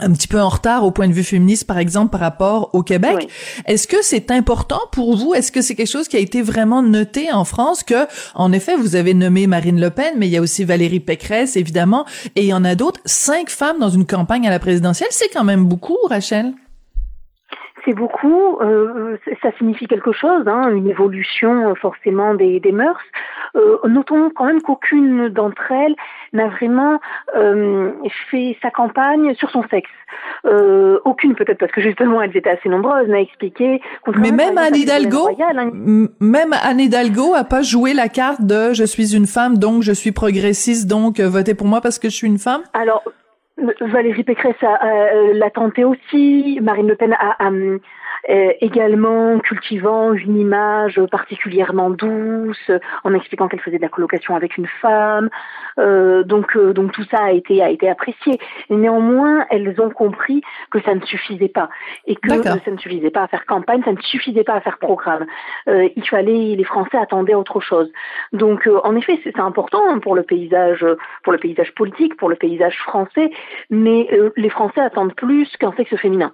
[0.00, 2.82] un petit peu en retard au point de vue féministe, par exemple, par rapport au
[2.82, 3.28] Québec.
[3.66, 5.34] Est-ce que c'est important pour vous?
[5.34, 8.76] Est-ce que c'est quelque chose qui a été vraiment noté en France que, en effet,
[8.76, 12.42] vous avez nommé Marine Le Pen, mais il y a aussi Valérie Pécresse, évidemment, et
[12.42, 13.00] il y en a d'autres.
[13.04, 16.54] Cinq femmes dans une campagne à la présidentielle, c'est quand même beaucoup, Rachel?
[17.84, 18.58] C'est beaucoup.
[18.60, 23.00] Euh, ça signifie quelque chose, hein, une évolution euh, forcément des, des mœurs.
[23.56, 25.94] Euh, notons quand même qu'aucune d'entre elles
[26.32, 26.98] n'a vraiment
[27.36, 27.92] euh,
[28.30, 29.90] fait sa campagne sur son sexe.
[30.44, 33.80] Euh, aucune peut-être parce que justement elles étaient assez nombreuses n'a expliqué.
[34.16, 35.70] Mais même Anne Hidalgo, hein.
[36.20, 39.92] même Anne Hidalgo a pas joué la carte de je suis une femme donc je
[39.92, 42.62] suis progressiste donc votez pour moi parce que je suis une femme.
[42.72, 43.04] Alors
[43.80, 47.78] Valérie Pécresse l'a tenté aussi, Marine Le Pen a, euh,
[48.28, 52.70] également cultivant une image particulièrement douce,
[53.04, 55.30] en expliquant qu'elle faisait de la colocation avec une femme.
[55.78, 58.38] Euh, donc, euh, donc tout ça a été a été apprécié.
[58.70, 61.68] Néanmoins, elles ont compris que ça ne suffisait pas
[62.06, 64.78] et que ça ne suffisait pas à faire campagne, ça ne suffisait pas à faire
[64.78, 65.26] programme.
[65.66, 67.90] il fallait, les Français attendaient autre chose.
[68.32, 70.84] Donc, en effet, c'est important pour le paysage,
[71.22, 73.30] pour le paysage politique, pour le paysage français,
[73.70, 76.32] mais les Français attendent plus qu'un sexe féminin.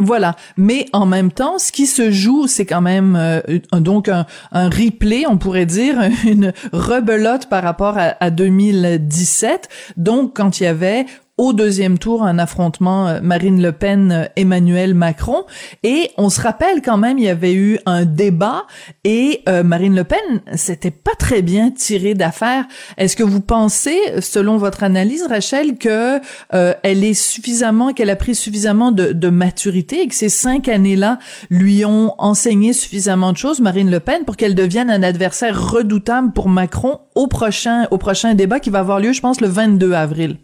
[0.00, 3.40] Voilà, mais en même temps, ce qui se joue, c'est quand même euh,
[3.72, 9.68] donc un, un, replay, on pourrait dire, une rebelote par rapport à, à 2017.
[9.96, 11.06] Donc, quand il y avait
[11.38, 15.44] au deuxième tour un affrontement euh, Marine Le Pen euh, Emmanuel Macron
[15.84, 18.66] et on se rappelle quand même il y avait eu un débat
[19.04, 20.18] et euh, Marine Le Pen
[20.54, 22.64] c'était pas très bien tiré d'affaire.
[22.96, 26.20] Est-ce que vous pensez selon votre analyse Rachel que
[26.50, 31.18] elle est suffisamment qu'elle a pris suffisamment de, de maturité et que ces cinq années-là
[31.50, 36.32] lui ont enseigné suffisamment de choses Marine Le Pen pour qu'elle devienne un adversaire redoutable
[36.32, 39.92] pour Macron au prochain au prochain débat qui va avoir lieu je pense le 22
[39.92, 40.38] avril?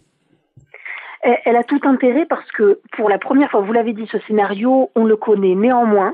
[1.25, 4.91] Elle a tout intérêt parce que pour la première fois, vous l'avez dit, ce scénario,
[4.95, 5.55] on le connaît.
[5.55, 6.13] Néanmoins,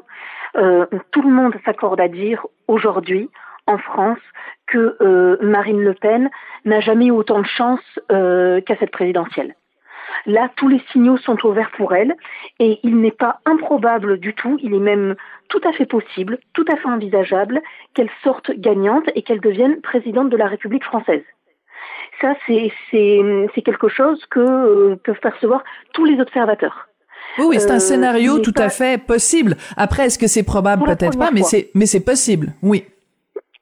[0.55, 3.29] euh, tout le monde s'accorde à dire aujourd'hui,
[3.67, 4.19] en France,
[4.67, 6.29] que euh, Marine Le Pen
[6.65, 9.55] n'a jamais eu autant de chance euh, qu'à cette présidentielle.
[10.25, 12.15] Là, tous les signaux sont ouverts pour elle
[12.59, 15.15] et il n'est pas improbable du tout, il est même
[15.47, 17.61] tout à fait possible, tout à fait envisageable
[17.93, 21.23] qu'elle sorte gagnante et qu'elle devienne présidente de la République française
[22.21, 26.87] ça, c'est quelque chose que euh, peuvent percevoir tous les observateurs.
[27.37, 29.55] Oui, oui, c'est un euh, scénario tout à fait possible.
[29.77, 30.83] Après, est-ce que c'est probable?
[30.83, 32.53] Peut-être pas, mais c'est mais c'est possible.
[32.61, 32.85] Oui.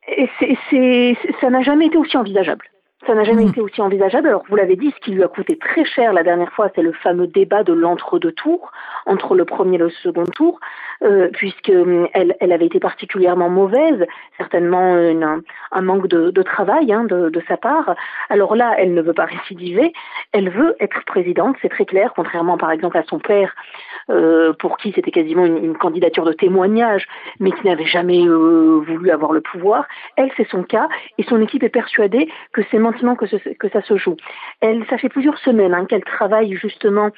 [0.07, 0.27] Et
[0.69, 2.65] c'est ça n'a jamais été aussi envisageable.
[3.07, 3.49] Ça n'a jamais mhm.
[3.49, 4.27] été aussi envisageable.
[4.27, 6.81] Alors, vous l'avez dit, ce qui lui a coûté très cher la dernière fois, c'est
[6.81, 8.71] le fameux débat de l'entre-deux tours,
[9.05, 10.59] entre le premier et le second tour,
[11.03, 14.05] euh, puisque euh, elle, avait été particulièrement mauvaise,
[14.37, 14.95] certainement
[15.71, 17.95] un manque de, de travail hein, de, de, sa part.
[18.29, 19.93] Alors là, elle ne veut pas récidiver,
[20.33, 23.55] elle veut être présidente, c'est très clair, contrairement par exemple à son père,
[24.09, 27.07] euh, pour qui c'était quasiment une, une, candidature de témoignage,
[27.39, 29.87] mais qui n'avait jamais euh, voulu avoir le pouvoir.
[30.17, 33.81] Elle, c'est son cas, et son équipe est persuadée que c'est maintenant que, que ça
[33.83, 34.17] se joue.
[34.61, 37.11] Elle, ça fait plusieurs semaines hein, qu'elle travaille justement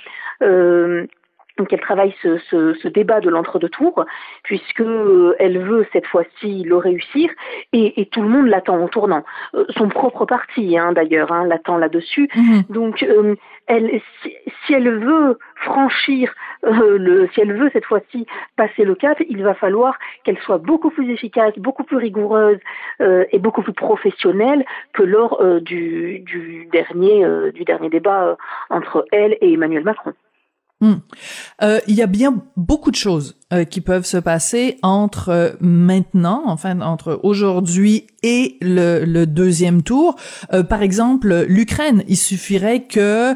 [1.68, 4.06] qu'elle travaille ce, ce, ce, débat de l'entre-deux tours,
[4.44, 7.30] puisque euh, elle veut cette fois-ci le réussir,
[7.74, 9.24] et, et tout le monde l'attend en tournant.
[9.56, 12.30] Euh, son propre parti, hein, d'ailleurs, hein, l'attend là-dessus.
[12.36, 12.64] Mhm.
[12.70, 13.36] Donc, euh,
[13.68, 14.34] elle, si,
[14.66, 16.34] si, elle veut franchir
[16.66, 18.26] euh, le, si elle veut cette fois-ci
[18.58, 22.60] passer le cap, il va falloir qu'elle soit beaucoup plus efficace, beaucoup plus rigoureuse
[23.00, 28.38] et beaucoup plus professionnelle que lors du, du dernier du dernier débat
[28.70, 30.14] entre elle et Emmanuel Macron.
[30.82, 30.96] Hmm.
[31.62, 35.52] Euh, il y a bien beaucoup de choses euh, qui peuvent se passer entre euh,
[35.60, 40.16] maintenant, enfin entre aujourd'hui et le, le, deuxième tour.
[40.70, 43.36] Par exemple, l'Ukraine, il suffirait que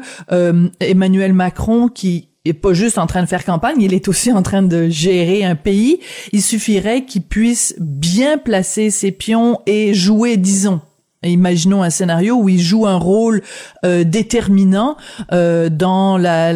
[0.80, 4.42] Emmanuel Macron, qui est pas juste en train de faire campagne, il est aussi en
[4.42, 6.00] train de gérer un pays.
[6.32, 10.80] Il suffirait qu'il puisse bien placer ses pions et jouer, disons,
[11.26, 13.42] Imaginons un scénario où il joue un rôle
[13.84, 14.96] euh, déterminant
[15.32, 16.52] euh, dans la,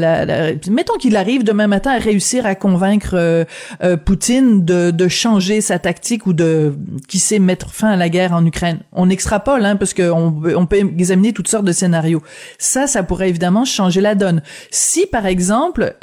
[0.70, 3.44] Mettons qu'il arrive demain matin à réussir à convaincre euh,
[3.82, 6.74] euh Poutine de, de, changer sa tactique ou de,
[7.08, 8.80] qui sait, mettre fin à la guerre en Ukraine.
[8.92, 12.22] On extrapole, hein, parce qu'on on peut examiner toutes sortes de scénarios.
[12.58, 14.42] Ça, ça pourrait évidemment changer la donne.
[14.70, 15.94] Si, par exemple,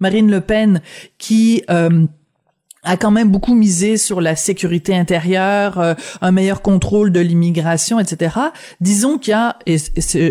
[0.00, 0.80] Marine Le Pen,
[1.18, 1.62] qui
[2.84, 7.98] a quand même beaucoup misé sur la sécurité intérieure, euh, un meilleur contrôle de l'immigration,
[7.98, 8.36] etc.
[8.80, 9.76] Disons qu'il y a, et,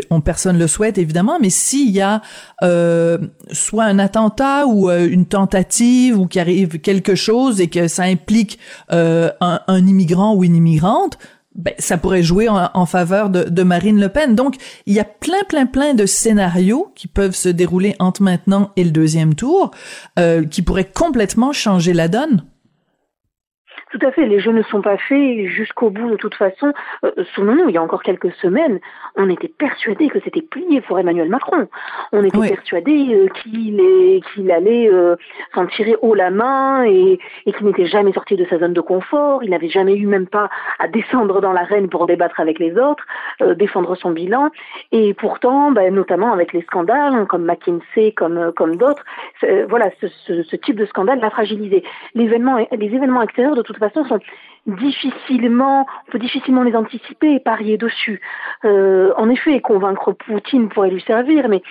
[0.10, 2.22] on personne le souhaite évidemment, mais s'il y a
[2.64, 3.18] euh,
[3.52, 8.04] soit un attentat ou euh, une tentative ou qu'il arrive quelque chose et que ça
[8.04, 11.18] implique un, un immigrant ou une immigrante,
[11.58, 14.36] ben, ça pourrait jouer en, faveur de, de, Marine Le Pen.
[14.36, 18.72] Donc, il y a plein, plein, plein de scénarios qui peuvent se dérouler entre maintenant
[18.76, 19.72] et le deuxième tour,
[20.20, 22.43] euh, qui pourraient complètement changer la donne.
[23.91, 26.73] Tout à fait, les jeux ne sont pas faits jusqu'au bout de toute façon.
[27.06, 28.80] Euh, souvenons-nous, il y a encore quelques semaines,
[29.15, 31.67] on était persuadé que c'était plié pour Emmanuel Macron.
[32.12, 33.82] On était persuadé euh, qu'il
[34.34, 35.15] qu'il allait euh,
[35.56, 38.82] s'en tirer haut la main et, et qu'il n'était jamais sorti de sa zone de
[38.82, 39.43] confort.
[39.43, 43.06] Il n'avait jamais eu même pas à descendre dans l'arène pour débattre avec les autres,
[43.41, 44.50] euh, défendre son bilan.
[44.91, 49.04] Et pourtant, ben, notamment avec les scandales comme McKinsey, comme comme d'autres,
[49.69, 51.84] voilà, ce, ce, ce, type de scandale l'a fragilisé.
[52.15, 54.20] Les événements extérieurs de toute toute façon,
[54.68, 58.22] difficilement, on peut difficilement les anticiper et parier dessus.
[58.66, 61.62] Euh, en effet, convaincre Poutine pourrait lui servir, mais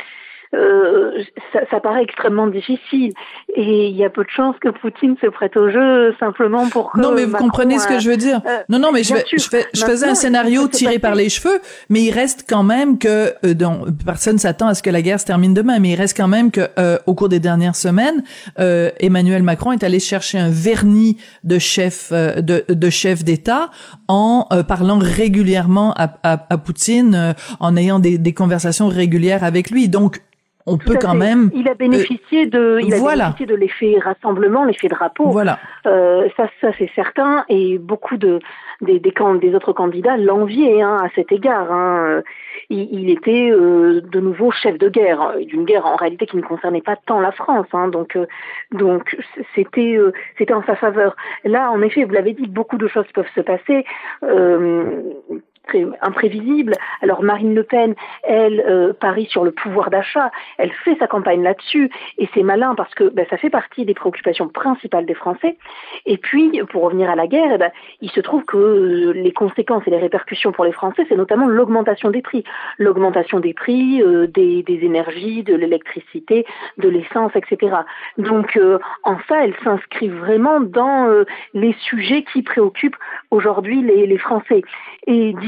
[0.55, 3.13] euh, ça, ça, paraît extrêmement difficile.
[3.55, 6.93] Et il y a peu de chances que Poutine se prête au jeu simplement pour
[6.93, 8.41] que non mais vous comprenez ce que je veux dire.
[8.47, 11.61] euh, non non mais je, je, fais, je faisais un scénario tiré par les cheveux
[11.91, 15.21] mais il reste quand même que euh, dont, personne s'attend à ce que la guerre
[15.21, 18.23] se termine demain mais il reste quand même que euh, au cours des dernières semaines
[18.59, 23.71] Emmanuel Macron est allé chercher un vernis de chef de, de chef d'État
[24.09, 29.89] en parlant régulièrement à, à, à Poutine en ayant des, des conversations régulières avec lui.
[29.89, 30.21] Donc
[30.67, 31.51] on peut quand même.
[31.55, 35.31] Il a bénéficié de, il a bénéficié de l'effet rassemblement, l'effet drapeau.
[35.31, 35.59] Voilà.
[35.87, 38.41] Euh, ça, ça c'est certain, et beaucoup de
[38.81, 41.71] des, des, des autres candidats l'enviaient hein, à cet égard.
[41.73, 42.23] Hein.
[42.69, 46.43] Il, il, était euh, de nouveau chef de guerre, d'une guerre en réalité qui ne
[46.43, 47.67] concernait pas tant la France.
[47.73, 47.89] Hein.
[47.89, 48.27] donc, euh,
[48.73, 49.17] donc
[49.55, 51.17] c'était euh, c'était en sa faveur.
[51.45, 53.85] Là, en effet, vous l'avez dit, beaucoup de choses peuvent se passer
[56.01, 56.75] imprévisible.
[57.03, 61.43] Alors Marine Le Pen, elle euh, parie sur le pouvoir d'achat, elle fait sa campagne
[61.43, 65.57] là-dessus, et c'est malin parce que ben, ça fait partie des préoccupations principales des Français.
[66.07, 69.33] Et puis, pour revenir à la guerre, eh ben, il se trouve que euh, les
[69.33, 72.45] conséquences et les répercussions pour les Français, c'est notamment l'augmentation des prix,
[72.79, 76.47] l'augmentation des prix euh, des, énergies, de l'électricité,
[76.79, 77.77] de l'essence, etc.
[78.19, 78.59] Donc,
[79.05, 81.25] en ça, elle s'inscrit vraiment dans
[81.55, 82.97] les sujets qui préoccupent
[83.31, 84.63] aujourd'hui les, Français.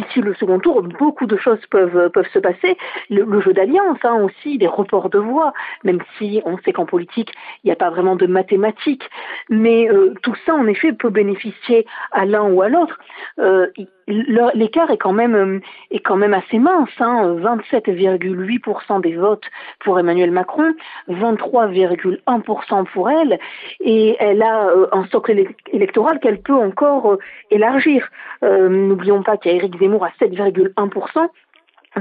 [0.08, 2.76] D'ici le second tour, beaucoup de choses peuvent peuvent se passer.
[3.10, 5.52] Le, jeu d'alliance, hein, aussi, des reports de voix,
[5.84, 9.08] même si on sait qu'en politique, il n'y a pas vraiment de mathématiques.
[9.48, 12.98] Mais euh, tout ça, en effet, peut bénéficier à l'un ou à l'autre.
[13.38, 13.66] Euh,
[14.06, 16.90] l'écart est quand même euh, est quand même assez mince.
[16.98, 19.44] Hein, 27,8% des votes
[19.80, 20.74] pour Emmanuel Macron,
[21.08, 23.38] 23,1% pour elle,
[23.80, 27.18] et elle a un socle électoral qu'elle peut encore
[27.50, 28.08] élargir.
[28.42, 31.28] N'oublions pas qu'il y a Éric Zemmour à 7,1%.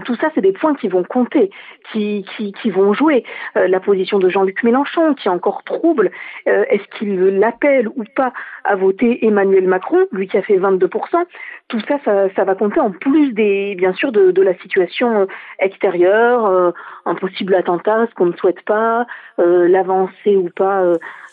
[0.04, 1.50] Tout ça, c'est des points qui vont compter,
[1.92, 2.24] qui,
[2.70, 3.24] vont jouer.
[3.56, 6.12] Euh, la position de Jean-Luc Mélenchon, qui est encore trouble,
[6.48, 11.26] euh, est-ce qu'il l'appelle ou pas à voter Emmanuel Macron, lui qui a fait 22%
[11.70, 15.26] Tout ça, ça, ça va compter en plus des, bien sûr, de, la situation euh,
[15.60, 16.74] extérieure,
[17.06, 19.06] un possible attentat, ce qu'on ne souhaite pas,
[19.38, 20.84] l'avancée ou pas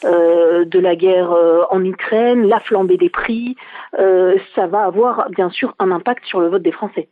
[0.02, 1.32] de la guerre
[1.70, 3.56] en Ukraine, la flambée des prix.
[3.96, 7.08] ça va avoir, bien sûr, un impact sur le vote des Français.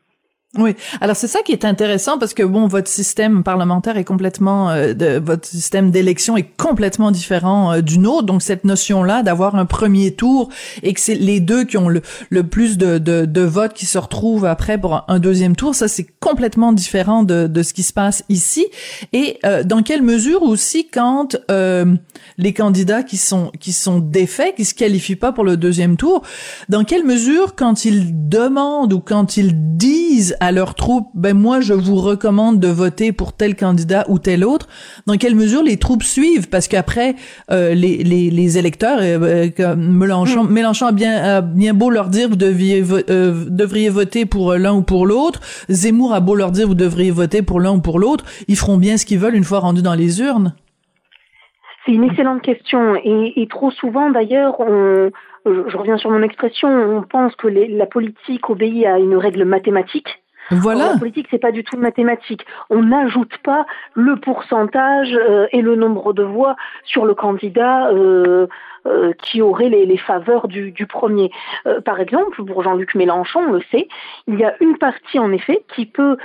[0.59, 0.77] Oui.
[1.01, 4.93] Alors c'est ça qui est intéressant parce que bon, votre système parlementaire est complètement, euh,
[5.19, 8.25] votre système d'élection est complètement différent euh, du nôtre.
[8.25, 10.51] Donc cette notion-là d'avoir un premier tour
[10.83, 12.03] et que c'est les deux qui ont le,
[12.43, 16.07] plus de, de, de, votes qui se retrouvent après pour un deuxième tour, ça c'est
[16.21, 18.67] complètement différent de, de ce qui se passe ici.
[19.15, 21.35] Et euh, dans quelle mesure aussi quand
[22.39, 26.23] les candidats qui sont qui sont défaits, qui se qualifient pas pour le deuxième tour,
[26.69, 31.61] dans quelle mesure quand ils demandent ou quand ils disent à leurs troupes, ben moi
[31.61, 34.67] je vous recommande de voter pour tel candidat ou tel autre.
[35.07, 36.49] Dans quelle mesure les troupes suivent?
[36.49, 37.15] Parce qu'après
[37.53, 40.51] euh, les, les, les, électeurs, euh, euh Mélenchon, hmm.
[40.51, 44.75] Mélenchon a bien, a bien beau leur dire vous deviez euh, devriez voter pour l'un
[44.75, 45.39] ou pour l'autre.
[45.69, 48.25] Zemmour a beau leur dire vous devriez voter pour l'un ou pour l'autre.
[48.49, 50.55] Ils feront bien ce qu'ils veulent une fois rendus dans les urnes.
[51.87, 55.11] C'est une excellente question et, et trop souvent d'ailleurs on
[55.45, 59.45] je, reviens sur mon expression, on pense que les, la politique obéit à une règle
[59.45, 60.22] mathématique
[60.53, 60.93] voilà.
[60.93, 62.45] la politique, c'est pas du tout mathématique.
[62.71, 68.47] On n'ajoute pas le pourcentage euh, et le nombre de voix sur le candidat euh,
[68.87, 71.31] euh, qui aurait les, les faveurs du, du premier.
[71.85, 73.89] par exemple, pour Jean-Luc Mélenchon, on le sait,
[74.27, 76.17] il y a une partie en effet qui peut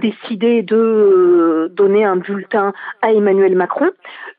[0.00, 3.90] décider de donner un bulletin à Emmanuel Macron,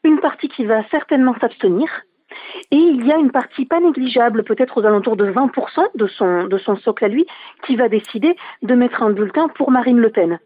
[0.03, 1.87] une partie qui va certainement s'abstenir
[2.71, 6.45] et il y a une partie pas négligeable, peut-être aux alentours de 20% de son,
[6.45, 7.25] de son socle à lui,
[7.65, 10.39] qui va décider de mettre un bulletin pour Marine Le Pen.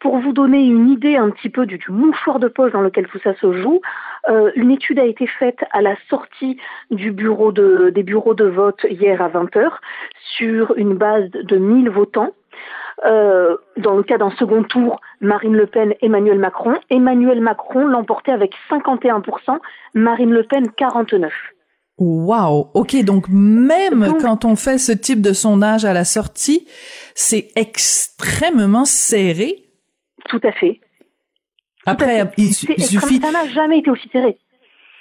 [0.00, 3.18] Pour vous donner une idée un petit peu du, mouchoir de poche dans lequel tout
[3.18, 3.80] ça se joue,
[4.28, 6.58] euh, une étude a été faite à la sortie
[6.90, 9.70] des bureaux de vote hier à 20h
[10.36, 12.32] sur une base de 1000 votants.
[13.04, 16.74] Euh, dans le cas d'un second tour, Marine Le Pen, Emmanuel Macron.
[16.88, 19.58] Emmanuel Macron l'emportait avec 51%,
[19.94, 21.30] Marine Le Pen 49%.
[21.98, 26.66] Wow, ok, donc même quand on fait ce type de sondage à la sortie,
[27.14, 29.64] c'est extrêmement serré.
[30.28, 30.80] Tout à fait.
[31.86, 33.20] Après, il, suffit.
[33.20, 34.36] Ça n'a jamais été aussi serré.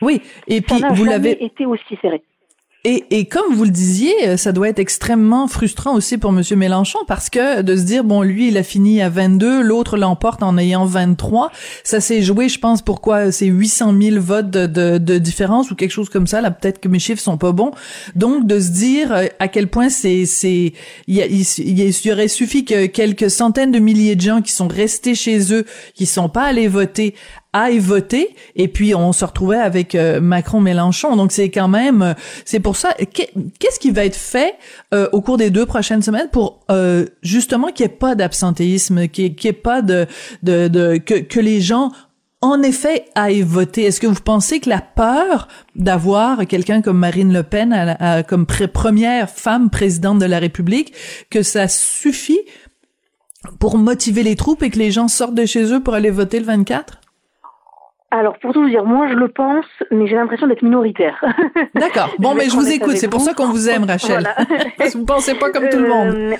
[0.01, 1.43] Oui, et puis vous l'avez.
[1.43, 2.23] été aussi serré.
[2.87, 6.55] Et, et, comme vous le disiez, euh, ça doit être extrêmement frustrant aussi pour Monsieur
[6.55, 10.43] Mélenchon parce que de se dire bon lui il a fini à 22, l'autre l'emporte
[10.43, 11.51] en ayant 23,
[11.83, 15.75] ça s'est joué je pense pourquoi c'est 800 000 votes de, de, de, différence ou
[15.75, 16.41] quelque chose comme ça.
[16.41, 17.71] Là peut-être que mes chiffres sont pas bons.
[18.15, 20.73] Donc de se dire euh, à quel point c'est c'est
[21.07, 25.15] il, il, il, aurait suffi que quelques centaines de milliers de gens qui sont restés
[25.15, 27.15] chez eux qui sont pas allés voter
[27.55, 32.01] aille voter et puis on se retrouvait avec euh, Macron Mélenchon donc c'est quand même
[32.01, 32.13] euh,
[32.43, 34.55] c'est pour ça qu'est-ce qui va être fait
[34.93, 36.65] euh, au cours des deux prochaines semaines pour
[37.23, 40.05] justement qu'il n'y ait pas d'absentéisme qu'il n'y ait pas de
[40.43, 41.91] de, de que, que les gens
[42.41, 43.85] en effet aillent voter?
[43.85, 49.29] Est-ce que vous pensez que la peur d'avoir quelqu'un comme Marine Le Pen comme première
[49.29, 50.93] femme présidente de la République,
[51.31, 52.41] que ça suffit
[53.59, 56.39] pour motiver les troupes et que les gens sortent de chez eux pour aller voter
[56.39, 56.99] le 24?
[58.11, 61.23] Alors, pour tout vous dire, moi je le pense, mais j'ai l'impression d'être minoritaire.
[61.73, 62.13] D'accord.
[62.19, 62.97] Bon, mais je vous écoute.
[62.97, 64.21] C'est pour ça qu'on vous aime, Rachel.
[64.21, 64.35] Voilà.
[64.93, 66.15] vous ne pensez pas comme tout le monde.
[66.15, 66.35] Euh, euh,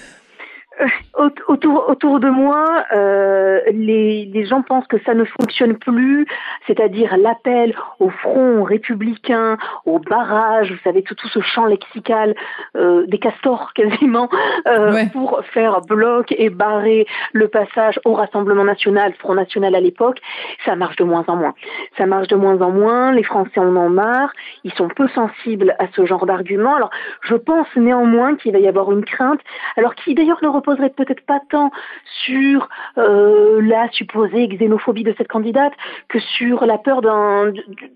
[1.48, 6.28] autour, autour de moi, euh, les, les, gens pensent que ça ne fonctionne plus,
[6.68, 12.36] c'est-à-dire l'appel au front républicain, au barrage, vous savez, tout, tout ce champ lexical
[12.76, 14.30] euh, des castors quasiment,
[14.68, 20.20] euh, pour faire bloc et barrer le passage au Rassemblement national, Front national à l'époque,
[20.66, 21.54] ça marche de moins en moins.
[21.98, 25.76] Ça marche de moins en moins, les Français en ont marre, ils sont peu sensibles
[25.80, 26.76] à ce genre d'arguments.
[26.76, 26.90] Alors,
[27.22, 29.40] je pense néanmoins qu'il va y avoir une crainte,
[29.78, 31.72] alors qui d'ailleurs ne reposerait peut-être pas tant
[32.26, 35.74] sur euh, la supposée xénophobie de cette candidate
[36.10, 37.02] que sur la peur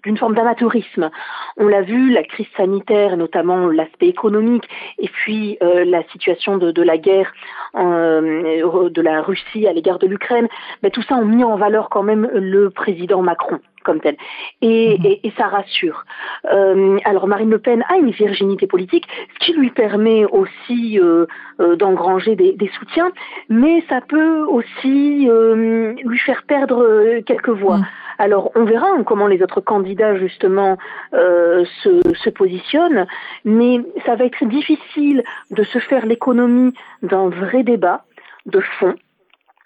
[0.03, 1.09] d'une forme d'amateurisme.
[1.57, 4.67] On l'a vu, la crise sanitaire, notamment l'aspect économique,
[4.99, 7.32] et puis euh, la situation de, de la guerre
[7.76, 10.47] euh, de la Russie à l'égard de l'Ukraine,
[10.82, 14.15] ben, tout ça ont mis en valeur quand même le président Macron comme tel.
[14.61, 15.05] Et, mhm.
[15.05, 16.05] et, et ça rassure.
[16.51, 21.25] Euh, alors Marine Le Pen a une virginité politique, ce qui lui permet aussi euh,
[21.59, 23.11] euh, d'engranger des, des, soutiens,
[23.49, 27.77] mais ça peut aussi euh, lui faire perdre euh, quelques voix.
[27.77, 27.86] Mhm.
[28.17, 30.77] Alors on verra comment les autres candidats justement
[31.13, 33.07] se, se positionnent,
[33.45, 38.03] mais ça va être difficile de se faire l'économie d'un vrai débat
[38.45, 38.95] de fond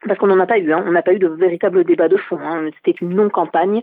[0.08, 0.84] parce qu'on n'en a pas eu, hein.
[0.86, 2.70] on n'a pas eu de véritable débat de fond, hein.
[2.78, 3.82] c'était une non-campagne,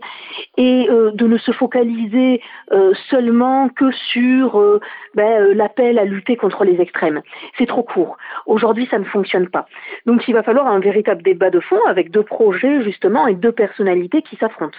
[0.57, 2.41] et euh, de ne se focaliser
[2.71, 4.79] euh, seulement que sur euh,
[5.15, 7.21] ben, l'appel à lutter contre les extrêmes.
[7.57, 8.17] C'est trop court.
[8.45, 9.65] Aujourd'hui, ça ne fonctionne pas.
[10.05, 13.51] Donc il va falloir un véritable débat de fond avec deux projets justement et deux
[13.51, 14.77] personnalités qui s'affrontent.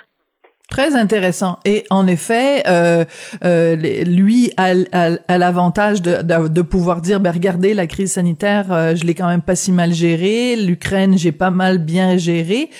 [0.72, 1.58] Très intéressant.
[1.66, 3.04] Et en effet, euh,
[3.44, 8.12] euh, lui a, a, a l'avantage de, de, de, pouvoir dire, ben regardez, la crise
[8.12, 10.56] sanitaire, euh, je l'ai quand même pas si mal gérée.
[10.56, 12.70] L'Ukraine, j'ai pas mal bien géré.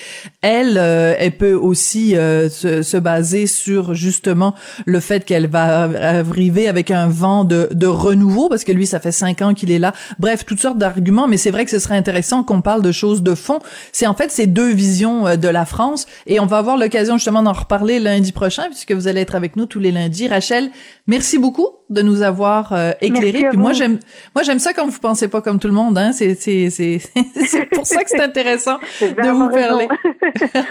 [0.41, 4.55] Elle, euh, elle peut aussi euh, se, se, baser sur justement
[4.87, 8.99] le fait qu'elle va arriver avec un vent de, de renouveau, parce que lui, ça
[8.99, 9.93] fait cinq ans qu'il est là.
[10.17, 11.27] Bref, toutes sortes d'arguments.
[11.27, 13.59] Mais c'est vrai que ce serait intéressant qu'on parle de choses de fond.
[13.91, 17.43] C'est en fait ces deux visions de la France, et on va avoir l'occasion justement
[17.43, 20.27] d'en reparler lundi prochain puisque vous allez être avec nous tous les lundis.
[20.27, 20.71] Rachel,
[21.07, 23.45] merci beaucoup de nous avoir euh, éclairé.
[23.49, 23.99] Puis moi j'aime
[24.35, 26.99] moi j'aime ça quand vous pensez pas comme tout le monde hein, c'est c'est c'est
[27.45, 29.87] c'est pour ça que c'est intéressant de vous parler.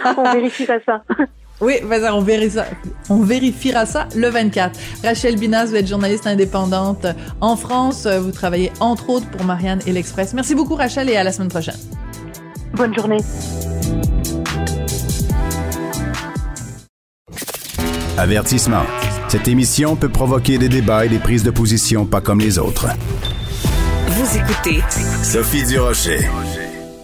[0.17, 1.03] on vérifiera ça.
[1.61, 2.65] Oui, vas-y, on vérifiera,
[3.09, 4.77] on vérifiera ça le 24.
[5.03, 7.05] Rachel Binas, vous êtes journaliste indépendante
[7.39, 8.05] en France.
[8.05, 10.33] Vous travaillez entre autres pour Marianne et l'Express.
[10.33, 11.77] Merci beaucoup, Rachel, et à la semaine prochaine.
[12.73, 13.19] Bonne journée.
[18.17, 18.83] Avertissement.
[19.27, 22.87] Cette émission peut provoquer des débats et des prises de position pas comme les autres.
[24.07, 24.81] Vous écoutez
[25.23, 26.19] Sophie Durocher.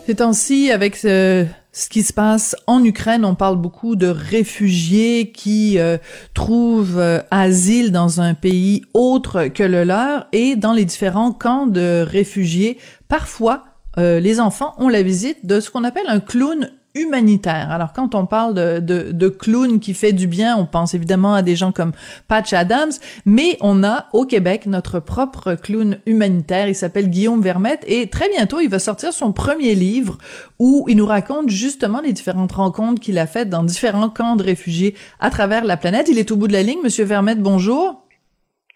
[0.05, 1.47] Ces temps-ci, avec ce,
[1.89, 5.97] qui se passe en Ukraine, on parle beaucoup de réfugiés qui euh,
[6.35, 11.65] trouvent euh, asile dans un pays autre que le leur et dans les différents camps
[11.65, 13.63] de réfugiés, parfois
[13.97, 17.71] euh, les enfants ont la visite de ce qu'on appelle un clown humanitaire.
[17.71, 21.33] Alors quand on parle de, de, de, clown qui fait du bien, on pense évidemment
[21.33, 21.91] à des gens comme
[22.27, 22.91] Patch Adams,
[23.25, 28.29] mais on a au Québec notre propre clown humanitaire, il s'appelle Guillaume Vermette et très
[28.29, 30.17] bientôt il va sortir son premier livre
[30.57, 34.43] où il nous raconte justement les différentes rencontres qu'il a faites dans différents camps de
[34.43, 36.09] réfugiés à travers la planète.
[36.09, 38.03] Il est au bout de la ligne, monsieur Vermette, bonjour.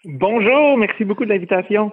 [0.04, 1.90] Bonjour, merci beaucoup de l'invitation.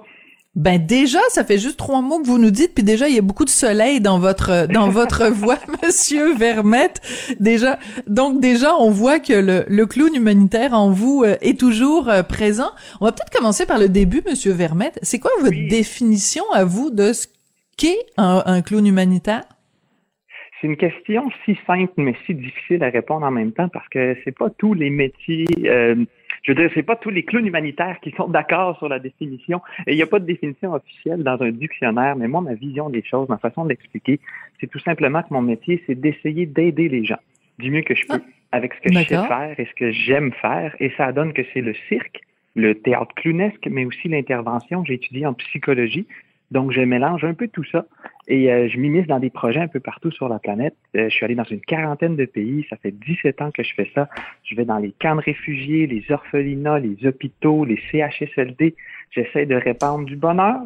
[0.55, 3.17] Ben déjà, ça fait juste trois mots que vous nous dites, puis déjà il y
[3.17, 6.99] a beaucoup de soleil dans votre dans votre voix, Monsieur Vermette.
[7.39, 12.09] Déjà, donc déjà on voit que le, le clown humanitaire en vous euh, est toujours
[12.09, 12.71] euh, présent.
[12.99, 14.99] On va peut-être commencer par le début, Monsieur Vermette.
[15.03, 17.27] C'est quoi votre définition à vous de ce
[17.77, 19.43] qu'est un, un clown humanitaire?
[20.59, 24.17] C'est une question si simple mais si difficile à répondre en même temps parce que
[24.25, 25.45] c'est pas tous les métiers.
[25.65, 25.95] Euh,
[26.41, 29.61] je veux dire, c'est pas tous les clowns humanitaires qui sont d'accord sur la définition.
[29.85, 32.89] Et il n'y a pas de définition officielle dans un dictionnaire, mais moi, ma vision
[32.89, 34.19] des choses, ma façon de l'expliquer,
[34.59, 37.19] c'est tout simplement que mon métier, c'est d'essayer d'aider les gens
[37.59, 39.91] du mieux que je peux ah, avec ce que je sais faire et ce que
[39.91, 40.75] j'aime faire.
[40.79, 42.21] Et ça donne que c'est le cirque,
[42.55, 44.83] le théâtre clownesque, mais aussi l'intervention.
[44.83, 46.07] J'ai étudié en psychologie.
[46.49, 47.85] Donc, je mélange un peu tout ça
[48.27, 50.75] et euh, je m'immisce dans des projets un peu partout sur la planète.
[50.95, 52.65] Euh, je suis allé dans une quarantaine de pays.
[52.69, 54.09] Ça fait 17 ans que je fais ça.
[54.43, 58.75] Je vais dans les camps de réfugiés, les orphelinats, les hôpitaux, les CHSLD.
[59.11, 60.61] J'essaie de répandre du bonheur,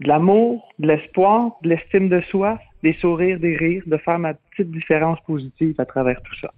[0.00, 4.34] de l'amour, de l'espoir, de l'estime de soi, des sourires, des rires, de faire ma
[4.34, 6.52] petite différence positive à travers tout ça.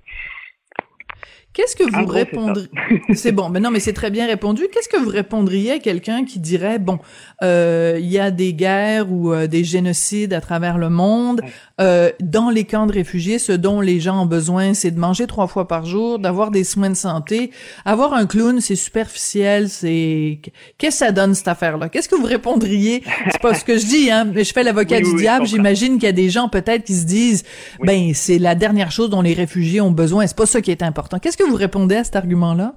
[1.53, 2.69] Qu'est-ce que vous répondriez
[3.15, 4.63] C'est bon, mais non, mais c'est très bien répondu.
[4.73, 6.99] Qu'est-ce que vous répondriez à quelqu'un qui dirait bon,
[7.43, 11.41] euh, il y a des guerres ou euh, des génocides à travers le monde,
[11.81, 15.27] euh, dans les camps de réfugiés, ce dont les gens ont besoin, c'est de manger
[15.27, 17.51] trois fois par jour, d'avoir des soins de santé,
[17.85, 20.41] avoir un clown, c'est superficiel, c'est
[20.77, 21.89] qu'est-ce que ça donne cette affaire-là?
[21.89, 23.03] Qu'est-ce que vous répondriez?
[23.33, 25.47] C'est pas ce que je dis, hein, mais je fais l'avocat du diable.
[25.47, 27.45] J'imagine qu'il y a des gens peut-être qui se disent
[27.83, 30.27] ben c'est la dernière chose dont les réfugiés ont besoin.
[30.27, 31.19] C'est pas ça qui est important.
[31.19, 32.75] Qu'est-ce que vous répondez à cet argument-là?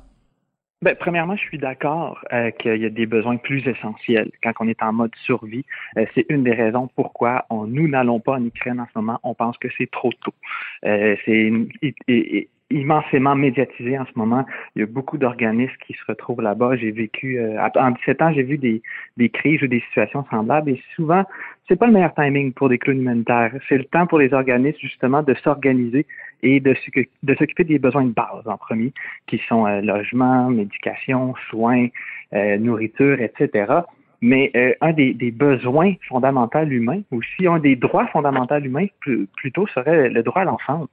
[0.83, 4.67] Ben, premièrement, je suis d'accord euh, qu'il y a des besoins plus essentiels quand on
[4.67, 5.63] est en mode survie.
[5.97, 9.19] Euh, c'est une des raisons pourquoi nous n'allons pas en Ukraine en ce moment.
[9.21, 10.33] On pense que c'est trop tôt.
[10.85, 11.51] Euh, c'est
[12.71, 14.45] immensément médiatisé en ce moment.
[14.75, 16.75] Il y a beaucoup d'organismes qui se retrouvent là-bas.
[16.75, 18.81] J'ai vécu, en 17 ans, j'ai vu des,
[19.17, 21.23] des crises ou des situations semblables et souvent,
[21.67, 23.53] c'est pas le meilleur timing pour des clowns humanitaires.
[23.69, 26.05] C'est le temps pour les organismes justement de s'organiser
[26.43, 26.75] et de,
[27.37, 28.93] s'occuper des besoins de base en premier,
[29.27, 31.87] qui sont euh, logement, médication, soins,
[32.33, 33.73] euh, nourriture, etc.
[34.21, 38.87] Mais euh, un des, besoins fondamentaux humains, aussi un des droits fondamentaux humains
[39.35, 40.89] plutôt serait le droit à l'enfance.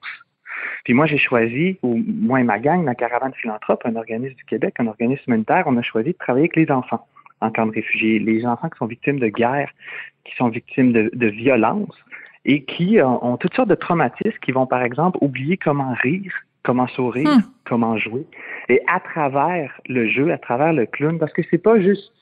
[0.85, 4.45] Puis moi, j'ai choisi, ou moi et ma gang, la Caravane Philanthrope, un organisme du
[4.45, 7.07] Québec, un organisme humanitaire, on a choisi de travailler avec les enfants
[7.41, 9.71] en camp de réfugiés, les enfants qui sont victimes de guerre,
[10.25, 11.95] qui sont victimes de, de violence
[12.45, 16.33] et qui ont, toutes sortes de traumatismes qui vont, par exemple, oublier comment rire,
[16.63, 17.43] comment sourire, hmm.
[17.65, 18.27] comment jouer.
[18.69, 22.13] Et à travers le jeu, à travers le clown, parce que c'est pas juste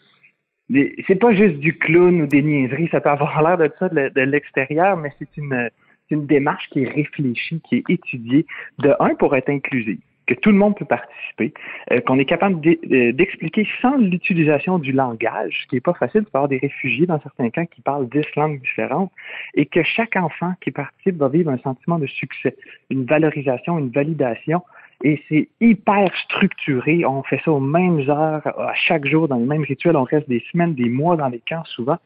[1.07, 4.20] c'est pas juste du clown ou des niaiseries, ça peut avoir l'air de ça de
[4.22, 5.70] l'extérieur, mais c'est une,
[6.11, 8.46] une démarche qui est réfléchie, qui est étudiée,
[8.78, 11.54] de un, pour être inclusive que tout le monde peut participer,
[11.92, 16.22] euh, qu'on est capable euh, d'expliquer sans l'utilisation du langage, ce qui n'est pas facile,
[16.22, 19.12] de avoir des réfugiés dans certains cas qui parlent dix langues différentes,
[19.54, 22.57] et que chaque enfant qui participe va vivre un sentiment de succès,
[22.90, 24.62] une valorisation, une validation,
[25.03, 27.05] et c'est hyper structuré.
[27.05, 29.97] On fait ça aux mêmes heures, à chaque jour, dans les mêmes rituels.
[29.97, 31.99] On reste des semaines, des mois dans les camps souvent.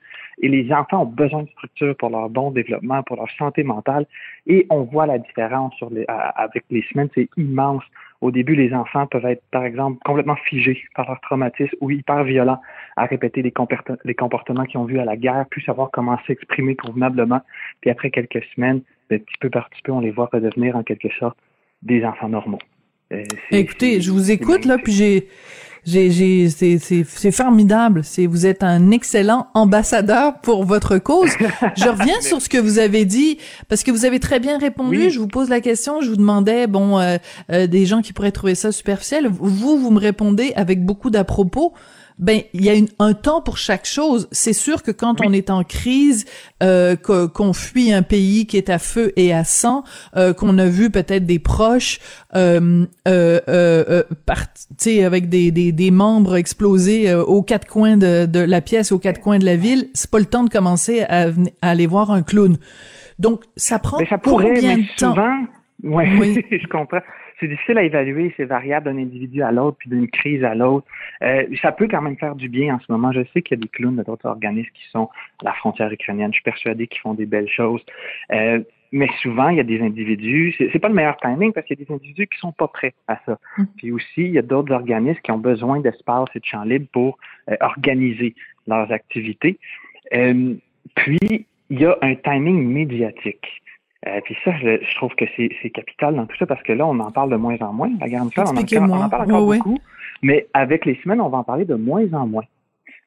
[0.42, 4.06] Et les enfants ont besoin de structure pour leur bon développement, pour leur santé mentale.
[4.46, 7.08] Et on voit la différence sur les, avec les semaines.
[7.14, 7.84] C'est immense.
[8.20, 12.24] Au début, les enfants peuvent être, par exemple, complètement figés par leur traumatisme ou hyper
[12.24, 12.60] violents
[12.96, 17.40] à répéter les, comportements qu'ils ont vus à la guerre, puis savoir comment s'exprimer convenablement.
[17.80, 20.82] Puis après quelques semaines, ben, petit peu par petit peu, on les voit redevenir en
[20.82, 21.38] quelque sorte
[21.82, 22.58] des enfants normaux.
[23.12, 25.28] Euh, Écoutez, je vous écoute là, puis j'ai
[25.86, 28.02] j'ai, j'ai, c'est, c'est, c'est formidable.
[28.04, 31.30] C'est, vous êtes un excellent ambassadeur pour votre cause.
[31.76, 33.38] Je reviens sur ce que vous avez dit
[33.68, 35.10] parce que vous avez très bien répondu.
[35.10, 36.00] Je vous pose la question.
[36.02, 37.16] Je vous demandais, bon, euh,
[37.50, 39.26] euh, des gens qui pourraient trouver ça superficiel.
[39.28, 41.72] Vous, vous me répondez avec beaucoup d'à propos
[42.20, 44.28] ben il y a une, un temps pour chaque chose.
[44.30, 46.26] C'est sûr que quand on est en crise,
[46.62, 49.84] euh, qu'on fuit un pays qui est à feu et à sang,
[50.16, 51.98] euh, qu'on a vu peut-être des proches
[52.36, 58.40] euh, euh, euh, euh avec des, des, des, membres explosés aux quatre coins de, de,
[58.40, 61.26] la pièce, aux quatre coins de la ville, c'est pas le temps de commencer à,
[61.62, 62.56] à aller voir un clown.
[63.18, 65.14] Donc ça prend mais ça pourrait, combien de temps?
[65.82, 67.00] Ouais, oui, je comprends
[67.40, 70.86] c'est difficile à évaluer, c'est variable d'un individu à l'autre, puis d'une crise à l'autre.
[71.22, 73.12] Euh, ça peut quand même faire du bien en ce moment.
[73.12, 75.08] Je sais qu'il y a des clowns d'autres organismes qui sont
[75.40, 76.30] à la frontière ukrainienne.
[76.32, 77.82] Je suis persuadé qu'ils font des belles choses.
[78.32, 78.60] Euh,
[78.92, 81.82] mais souvent, il y a des individus, c'est pas le meilleur timing parce qu'il y
[81.82, 83.38] a des individus qui sont pas prêts à ça.
[83.56, 83.64] Mm.
[83.76, 86.88] Puis aussi, il y a d'autres organismes qui ont besoin d'espace et de champs libres
[86.92, 87.18] pour
[87.48, 88.34] euh, organiser
[88.66, 89.58] leurs activités.
[90.10, 93.62] puis, il y a un timing médiatique.
[94.06, 96.98] Euh, puis ça, je, trouve que c'est capital dans tout ça parce que là, on
[97.00, 97.90] en parle de moins en moins.
[98.00, 99.78] La on, on, en parle encore beaucoup,
[100.22, 102.44] mais avec les semaines, on va en parler de moins en moins.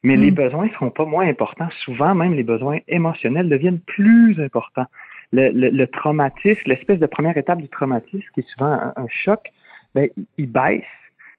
[0.03, 0.35] Mais les mm.
[0.35, 1.69] besoins ne seront pas moins importants.
[1.83, 4.85] Souvent, même les besoins émotionnels deviennent plus importants.
[5.31, 9.51] Le, le, traumatisme, l'espèce de première étape du traumatisme, qui est souvent un, choc,
[9.95, 10.83] ben, il baisse.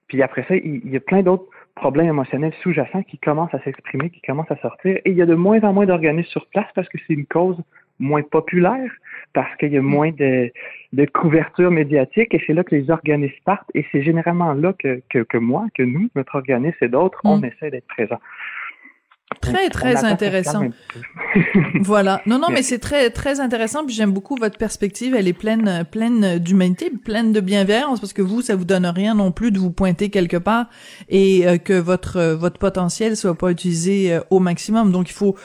[0.09, 1.47] Puis après ça, il, il y a plein d'autres
[1.77, 4.97] problèmes émotionnels sous-jacents qui commencent à s'exprimer, qui commencent à sortir.
[5.05, 7.27] Et il y a de moins en moins d'organismes sur place parce que c'est une
[7.27, 7.57] cause
[7.99, 8.91] moins populaire
[9.33, 9.87] parce qu'il y a mm.
[9.87, 10.51] moins de,
[10.93, 15.03] de couverture médiatique et c'est là que les organismes partent et c'est généralement là que,
[15.11, 17.45] que, que, moi, que nous, notre organisme et d'autres, on mm.
[17.45, 18.21] essaie d'être présents.
[19.41, 20.69] Très, très intéressant.
[21.81, 22.23] voilà.
[22.27, 23.85] Non, non, mais c'est très, très intéressant.
[23.85, 25.15] Puis j'aime beaucoup votre perspective.
[25.15, 29.15] Elle est pleine, pleine d'humanité, pleine de bienveillance, parce que vous, ça vous donne rien
[29.15, 30.67] non plus de vous pointer quelque part
[31.09, 34.93] et euh, que votre, euh, votre potentiel soit pas utilisé euh, au maximum.
[34.93, 35.37] Donc, il faut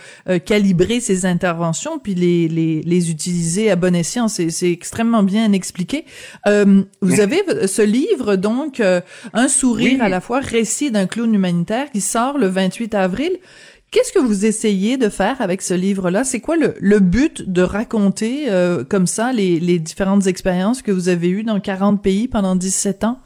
[0.45, 4.27] calibrer ces interventions puis les, les, les utiliser à bon escient.
[4.27, 6.05] C'est, c'est extrêmement bien expliqué.
[6.45, 8.81] vous avez ce livre, donc,
[9.33, 13.31] Un sourire à la fois, récit d'un clown humanitaire qui sort le 28 avril.
[13.91, 16.23] Qu'est-ce que vous essayez de faire avec ce livre-là?
[16.23, 20.91] C'est quoi le, le, but de raconter euh, comme ça les, les, différentes expériences que
[20.91, 23.19] vous avez eues dans 40 pays pendant 17 ans?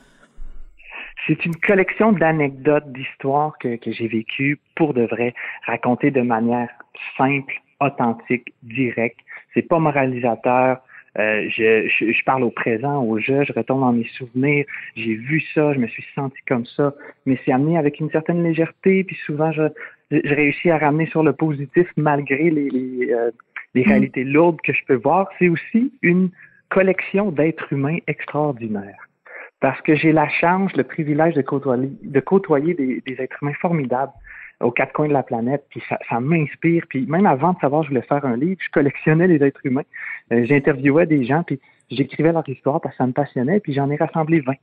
[1.28, 5.34] c'est une collection d'anecdotes, d'histoires que, que j'ai vécues pour de vrai,
[5.66, 6.70] racontées de manière
[7.18, 9.20] simple, authentique, directe.
[9.54, 10.80] C'est pas moralisateur.
[11.20, 15.44] Euh, je, je, parle au présent, au jeu, je retourne dans mes souvenirs, j'ai vu
[15.54, 16.96] ça, je me suis senti comme ça,
[17.28, 19.62] mais c'est amené avec une certaine légèreté, puis souvent je,
[20.12, 23.32] je réussis à ramener sur le positif malgré les, les, euh,
[23.74, 23.88] les mm.
[23.88, 25.30] réalités lourdes que je peux voir.
[25.40, 26.30] C'est aussi une
[26.70, 29.08] collection d'êtres humains extraordinaires
[29.60, 33.54] parce que j'ai la chance, le privilège de côtoyer, de côtoyer des, des, êtres humains
[33.62, 34.12] formidables
[34.60, 36.84] aux quatre coins de la planète, puis ça, ça m'inspire.
[36.90, 39.66] Puis même avant de savoir que je voulais faire un livre, je collectionnais les êtres
[39.66, 39.86] humains.
[40.32, 43.90] Euh, j'interviewais des gens, puis j'écrivais leur histoire parce que ça me passionnait, puis j'en
[43.90, 44.54] ai rassemblé 20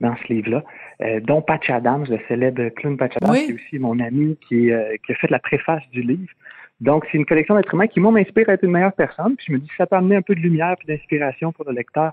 [0.00, 0.62] dans ce livre-là,
[1.02, 4.70] euh, dont Patch Adams, le célèbre clown Patch Adams, qui est aussi mon ami, qui,
[4.70, 6.32] euh, qui a fait la préface du livre.
[6.80, 9.36] Donc, c'est une collection d'êtres humains qui, moi, m'inspire à être une meilleure personne.
[9.36, 11.72] Puis je me dis, ça peut amener un peu de lumière et d'inspiration pour le
[11.72, 12.12] lecteur,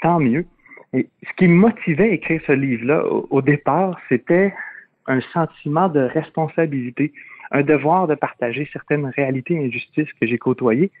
[0.00, 0.46] tant mieux.
[0.92, 4.54] Et ce qui me motivait à écrire ce livre-là, au, départ, c'était
[5.06, 7.12] un sentiment de responsabilité,
[7.50, 10.92] un devoir de partager certaines réalités et injustices que j'ai côtoyées.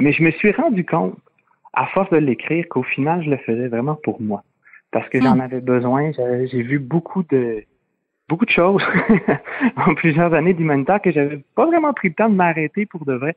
[0.00, 1.18] Mais je me suis rendu compte,
[1.72, 4.44] à force de l'écrire, qu'au final, je le faisais vraiment pour moi.
[4.92, 5.40] Parce que j'en hmm.
[5.40, 6.12] avais besoin.
[6.12, 7.64] J'ai vu beaucoup de
[8.28, 8.82] beaucoup de choses
[9.76, 13.14] en plusieurs années d'humanitaire que j'avais pas vraiment pris le temps de m'arrêter pour de
[13.14, 13.36] vrai,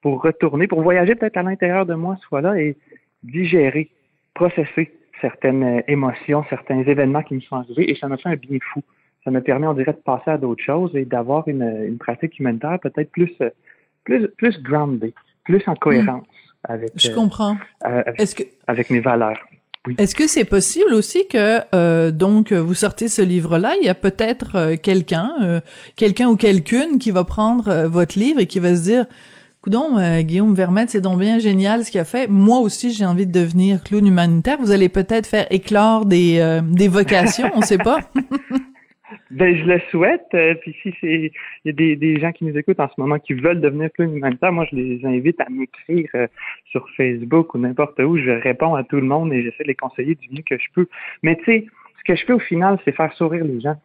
[0.00, 2.76] pour retourner, pour voyager peut-être à l'intérieur de moi, soit là, et
[3.24, 3.90] digérer,
[4.34, 8.36] processer certaines euh, émotions, certains événements qui me sont arrivés et ça m'a fait un
[8.36, 8.82] bien fou.
[9.24, 12.38] Ça m'a permis, on dirait, de passer à d'autres choses et d'avoir une, une, pratique
[12.38, 13.50] humanitaire peut-être plus, euh,
[14.04, 15.12] plus, plus grounded,
[15.44, 16.72] plus en cohérence hmm.
[16.72, 17.56] avec, Je comprends.
[17.84, 18.44] Euh, Est-ce que...
[18.68, 19.44] avec mes valeurs.
[19.88, 19.94] Oui.
[19.98, 23.94] Est-ce que c'est possible aussi que euh, donc vous sortez ce livre-là, il y a
[23.94, 25.60] peut-être quelqu'un,
[25.96, 29.06] quelqu'un ou quelqu'une qui va prendre votre livre et qui va se dire
[29.60, 32.28] Coudon, euh, Guillaume Vermette, c'est donc bien génial ce qu'il a fait.
[32.28, 34.56] Moi aussi, j'ai envie de devenir clown humanitaire.
[34.60, 37.98] Vous allez peut-être faire éclore des, euh, des vocations, on sait pas.
[39.30, 40.26] ben, je le souhaite.
[40.34, 41.32] Euh, puis si c'est,
[41.64, 43.90] il y a des, des, gens qui nous écoutent en ce moment qui veulent devenir
[43.92, 46.10] clown humanitaire, moi, je les invite à m'écrire
[46.66, 48.18] sur Facebook ou n'importe où.
[48.18, 50.68] Je réponds à tout le monde et j'essaie de les conseiller du mieux que je
[50.74, 50.88] peux.
[51.22, 51.66] Mais tu sais,
[51.98, 53.76] ce que je fais au final, c'est faire sourire les gens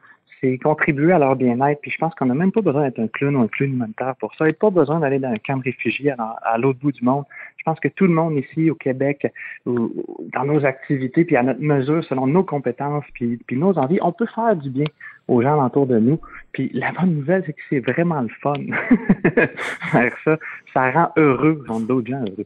[0.43, 1.79] c'est contribuer à leur bien-être.
[1.81, 4.15] Puis je pense qu'on n'a même pas besoin d'être un clown ou un clown humanitaire
[4.19, 4.47] pour ça.
[4.47, 7.23] Et pas besoin d'aller dans un camp de réfugiés à, l'autre bout du monde.
[7.57, 9.31] Je pense que tout le monde ici au Québec,
[9.65, 14.27] dans nos activités, puis à notre mesure, selon nos compétences, puis, nos envies, on peut
[14.35, 14.85] faire du bien
[15.29, 16.19] aux gens autour de nous.
[16.51, 18.53] Puis la bonne nouvelle, c'est que c'est vraiment le fun
[20.25, 20.37] ça.
[20.73, 22.45] Ça rend heureux, rendre d'autres gens heureux.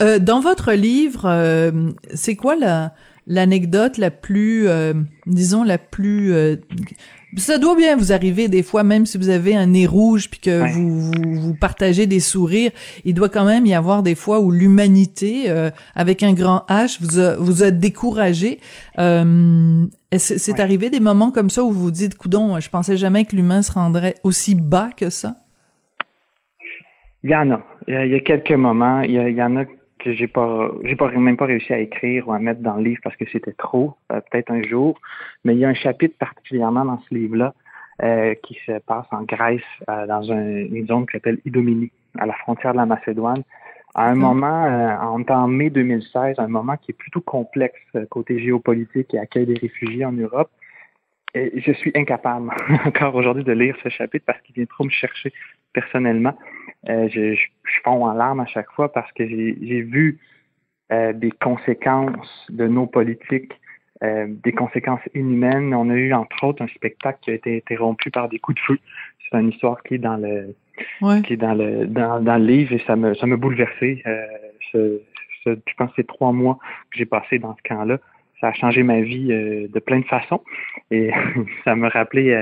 [0.00, 2.92] Euh, dans votre livre, euh, c'est quoi la
[3.26, 4.94] l'anecdote la plus, euh,
[5.26, 6.32] disons, la plus...
[6.32, 6.56] Euh,
[7.36, 10.38] ça doit bien vous arriver des fois, même si vous avez un nez rouge puis
[10.38, 11.10] que vous,
[11.40, 12.72] vous, partagez des sourires,
[13.06, 16.98] il doit quand même y avoir des fois où l'humanité, euh, avec un grand H,
[17.00, 18.58] vous a, vous a découragé.
[18.98, 23.34] c'est arrivé des moments comme ça où vous vous dites, coudon, je pensais jamais que
[23.34, 25.36] l'humain se rendrait aussi bas que ça?
[27.24, 27.62] Il y en a.
[27.88, 29.00] Il y a, quelques moments.
[29.00, 29.64] Il y, il y en a
[30.02, 32.82] que j'ai pas j'ai pas même pas réussi à écrire ou à mettre dans le
[32.82, 35.00] livre parce que c'était trop, euh, peut-être un jour.
[35.44, 37.54] Mais il y a un chapitre particulièrement dans ce livre-là
[38.02, 42.34] euh, qui se passe en Grèce, euh, dans une zone qui s'appelle Idomini, à la
[42.34, 43.42] frontière de la Macédoine.
[43.94, 44.64] À un moment,
[45.28, 47.78] en, mai 2016, un moment qui est plutôt complexe
[48.08, 50.50] côté géopolitique et accueil des réfugiés en Europe.
[51.34, 52.50] Et je suis incapable
[52.86, 55.30] encore aujourd'hui de lire ce chapitre parce qu'il vient trop me chercher
[55.74, 56.34] personnellement.
[56.88, 60.18] Euh, je, je, je fonds en larmes à chaque fois parce que j'ai vu
[60.92, 63.52] euh, des conséquences de nos politiques,
[64.02, 65.72] euh, des conséquences inhumaines.
[65.74, 68.66] On a eu entre autres un spectacle qui a été interrompu par des coups de
[68.66, 68.78] feu.
[69.30, 70.54] C'est une histoire qui est dans le
[71.24, 74.02] qui est dans le dans, dans, le livre et ça me ça m'a bouleversé.
[74.06, 74.26] Euh,
[74.72, 75.00] ce,
[75.44, 76.58] ce, je pense que c'est trois mois
[76.90, 77.98] que j'ai passé dans ce camp-là.
[78.40, 80.42] Ça a changé ma vie euh, de plein de façons
[80.90, 81.10] et
[81.64, 82.40] ça me rappelait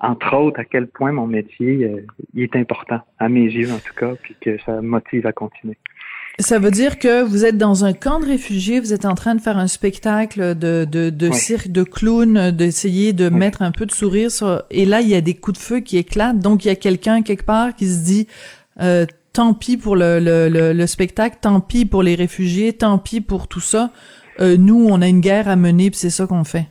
[0.00, 3.94] entre autres, à quel point mon métier euh, est important, à mes yeux en tout
[3.94, 5.76] cas, puis que ça me motive à continuer.
[6.38, 9.34] Ça veut dire que vous êtes dans un camp de réfugiés, vous êtes en train
[9.34, 13.84] de faire un spectacle de, de, de cirque, de clown, d'essayer de mettre un peu
[13.84, 14.62] de sourire sur...
[14.70, 16.76] Et là, il y a des coups de feu qui éclatent, donc il y a
[16.76, 18.26] quelqu'un quelque part qui se dit...
[18.80, 23.20] Euh, tant pis pour le, le, le, spectacle, tant pis pour les réfugiés, tant pis
[23.20, 23.90] pour tout ça.
[24.40, 26.66] Euh, nous, on a une guerre à mener, puis c'est ça qu'on fait.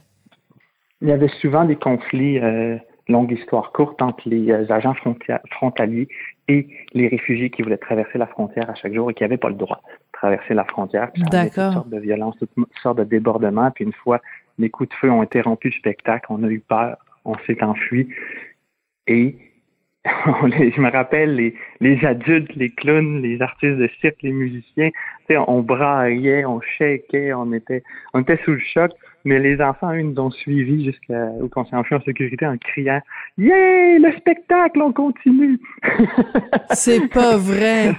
[1.01, 2.77] Il y avait souvent des conflits euh,
[3.09, 4.95] longue histoire courte entre les euh, agents
[5.51, 6.07] frontaliers
[6.47, 9.49] et les réfugiés qui voulaient traverser la frontière à chaque jour et qui n'avaient pas
[9.49, 11.11] le droit de traverser la frontière.
[11.31, 11.73] D'accord.
[11.73, 13.71] Toutes sortes de violences, toutes sortes de débordements.
[13.71, 14.21] Puis une fois
[14.57, 18.09] les coups de feu ont interrompu le spectacle, on a eu peur, on s'est enfui.
[19.07, 19.37] Et
[20.05, 24.91] je me rappelle les, les adultes, les clowns, les artistes de cirque, les musiciens,
[25.29, 27.83] on braillait, on shakeait, on était,
[28.13, 28.91] on était sous le choc.
[29.25, 33.01] Mais les enfants, eux, nous ont suivis jusqu'au qu'on s'est enfui en sécurité en criant
[33.37, 35.59] Yeah, le spectacle, on continue!
[36.71, 37.93] C'est pas vrai!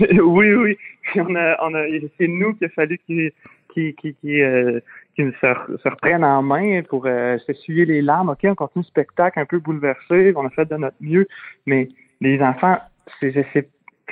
[0.22, 0.76] oui, oui.
[1.16, 1.84] On a, on a,
[2.18, 3.30] c'est nous qu'il a fallu qu'ils
[3.74, 4.80] qui, qui, qui, euh,
[5.16, 8.30] se, se, reprennent en main pour euh, s'essuyer les larmes.
[8.30, 11.26] OK, on continue le spectacle un peu bouleversé, on a fait de notre mieux,
[11.66, 11.88] mais
[12.20, 12.78] les enfants,
[13.20, 13.34] c'est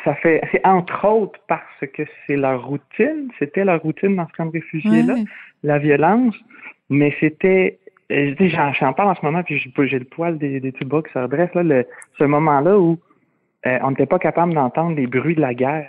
[0.04, 4.32] ça fait, c'est entre autres parce que c'est leur routine, c'était leur routine dans ce
[4.32, 5.14] camp de réfugiés-là,
[5.62, 6.34] la violence,
[6.90, 7.78] mais c'était,
[8.10, 11.18] dis, j'en parle en ce moment, puis j'ai le poil des, des bras qui se
[11.18, 11.82] redressent, là,
[12.18, 12.98] ce moment-là où
[13.66, 15.88] euh, on n'était pas capable d'entendre les bruits de la guerre,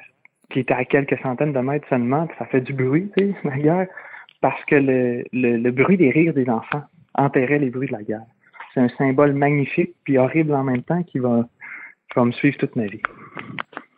[0.49, 3.87] qui était à quelques centaines de mètres seulement, ça fait du bruit, tu la guerre,
[4.41, 6.83] parce que le, bruit des rires des enfants
[7.15, 8.25] enterrait les bruits de la guerre.
[8.73, 11.45] C'est un symbole magnifique puis horrible en même temps qui va
[12.17, 13.01] me suivre toute ma vie.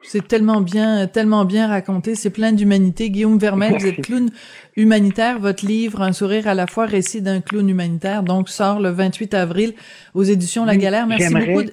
[0.08, 2.16] C'est tellement bien, tellement bien raconté.
[2.16, 3.10] C'est plein d'humanité.
[3.10, 4.30] Guillaume Vermel, vous êtes clown
[4.78, 5.40] humanitaire.
[5.40, 9.34] Votre livre, Un sourire à la fois, récit d'un clown humanitaire, donc sort le 28
[9.34, 9.74] avril
[10.14, 11.08] aux éditions La Galère.
[11.08, 11.64] Merci beaucoup.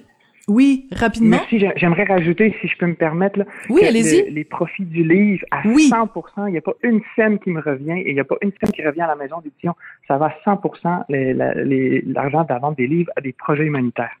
[0.49, 1.37] Oui, rapidement.
[1.37, 1.65] Merci.
[1.77, 6.47] J'aimerais rajouter, si je peux me permettre, là, oui, les profits du livre à 100%,
[6.47, 8.51] il n'y a pas une scène qui me revient et il n'y a pas une
[8.59, 9.73] scène qui revient à la maison d'édition.
[10.05, 14.11] Ça va à 100% l'argent de la vente des livres à des projets humanitaires.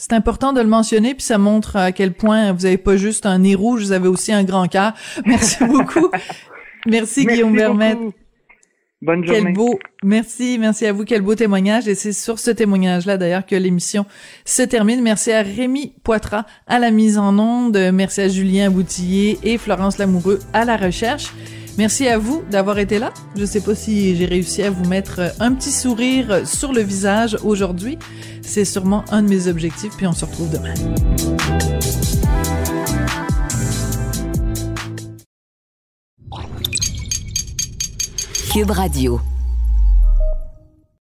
[0.00, 3.26] C'est important de le mentionner, puis ça montre à quel point vous n'avez pas juste
[3.26, 4.94] un nez rouge, vous avez aussi un grand cœur.
[5.26, 6.08] Merci beaucoup.
[6.86, 7.98] merci, Guillaume Vermette.
[9.02, 9.42] Bonne journée.
[9.42, 11.86] Quel beau, merci, merci à vous, quel beau témoignage.
[11.86, 14.06] Et c'est sur ce témoignage-là, d'ailleurs, que l'émission
[14.46, 15.02] se termine.
[15.02, 17.76] Merci à Rémi Poitras à la mise en onde.
[17.92, 21.34] Merci à Julien Boutillier et Florence Lamoureux à la recherche.
[21.80, 23.10] Merci à vous d'avoir été là.
[23.36, 27.38] Je sais pas si j'ai réussi à vous mettre un petit sourire sur le visage
[27.42, 27.98] aujourd'hui.
[28.42, 30.74] C'est sûrement un de mes objectifs, puis on se retrouve demain.
[38.52, 39.18] Cube Radio.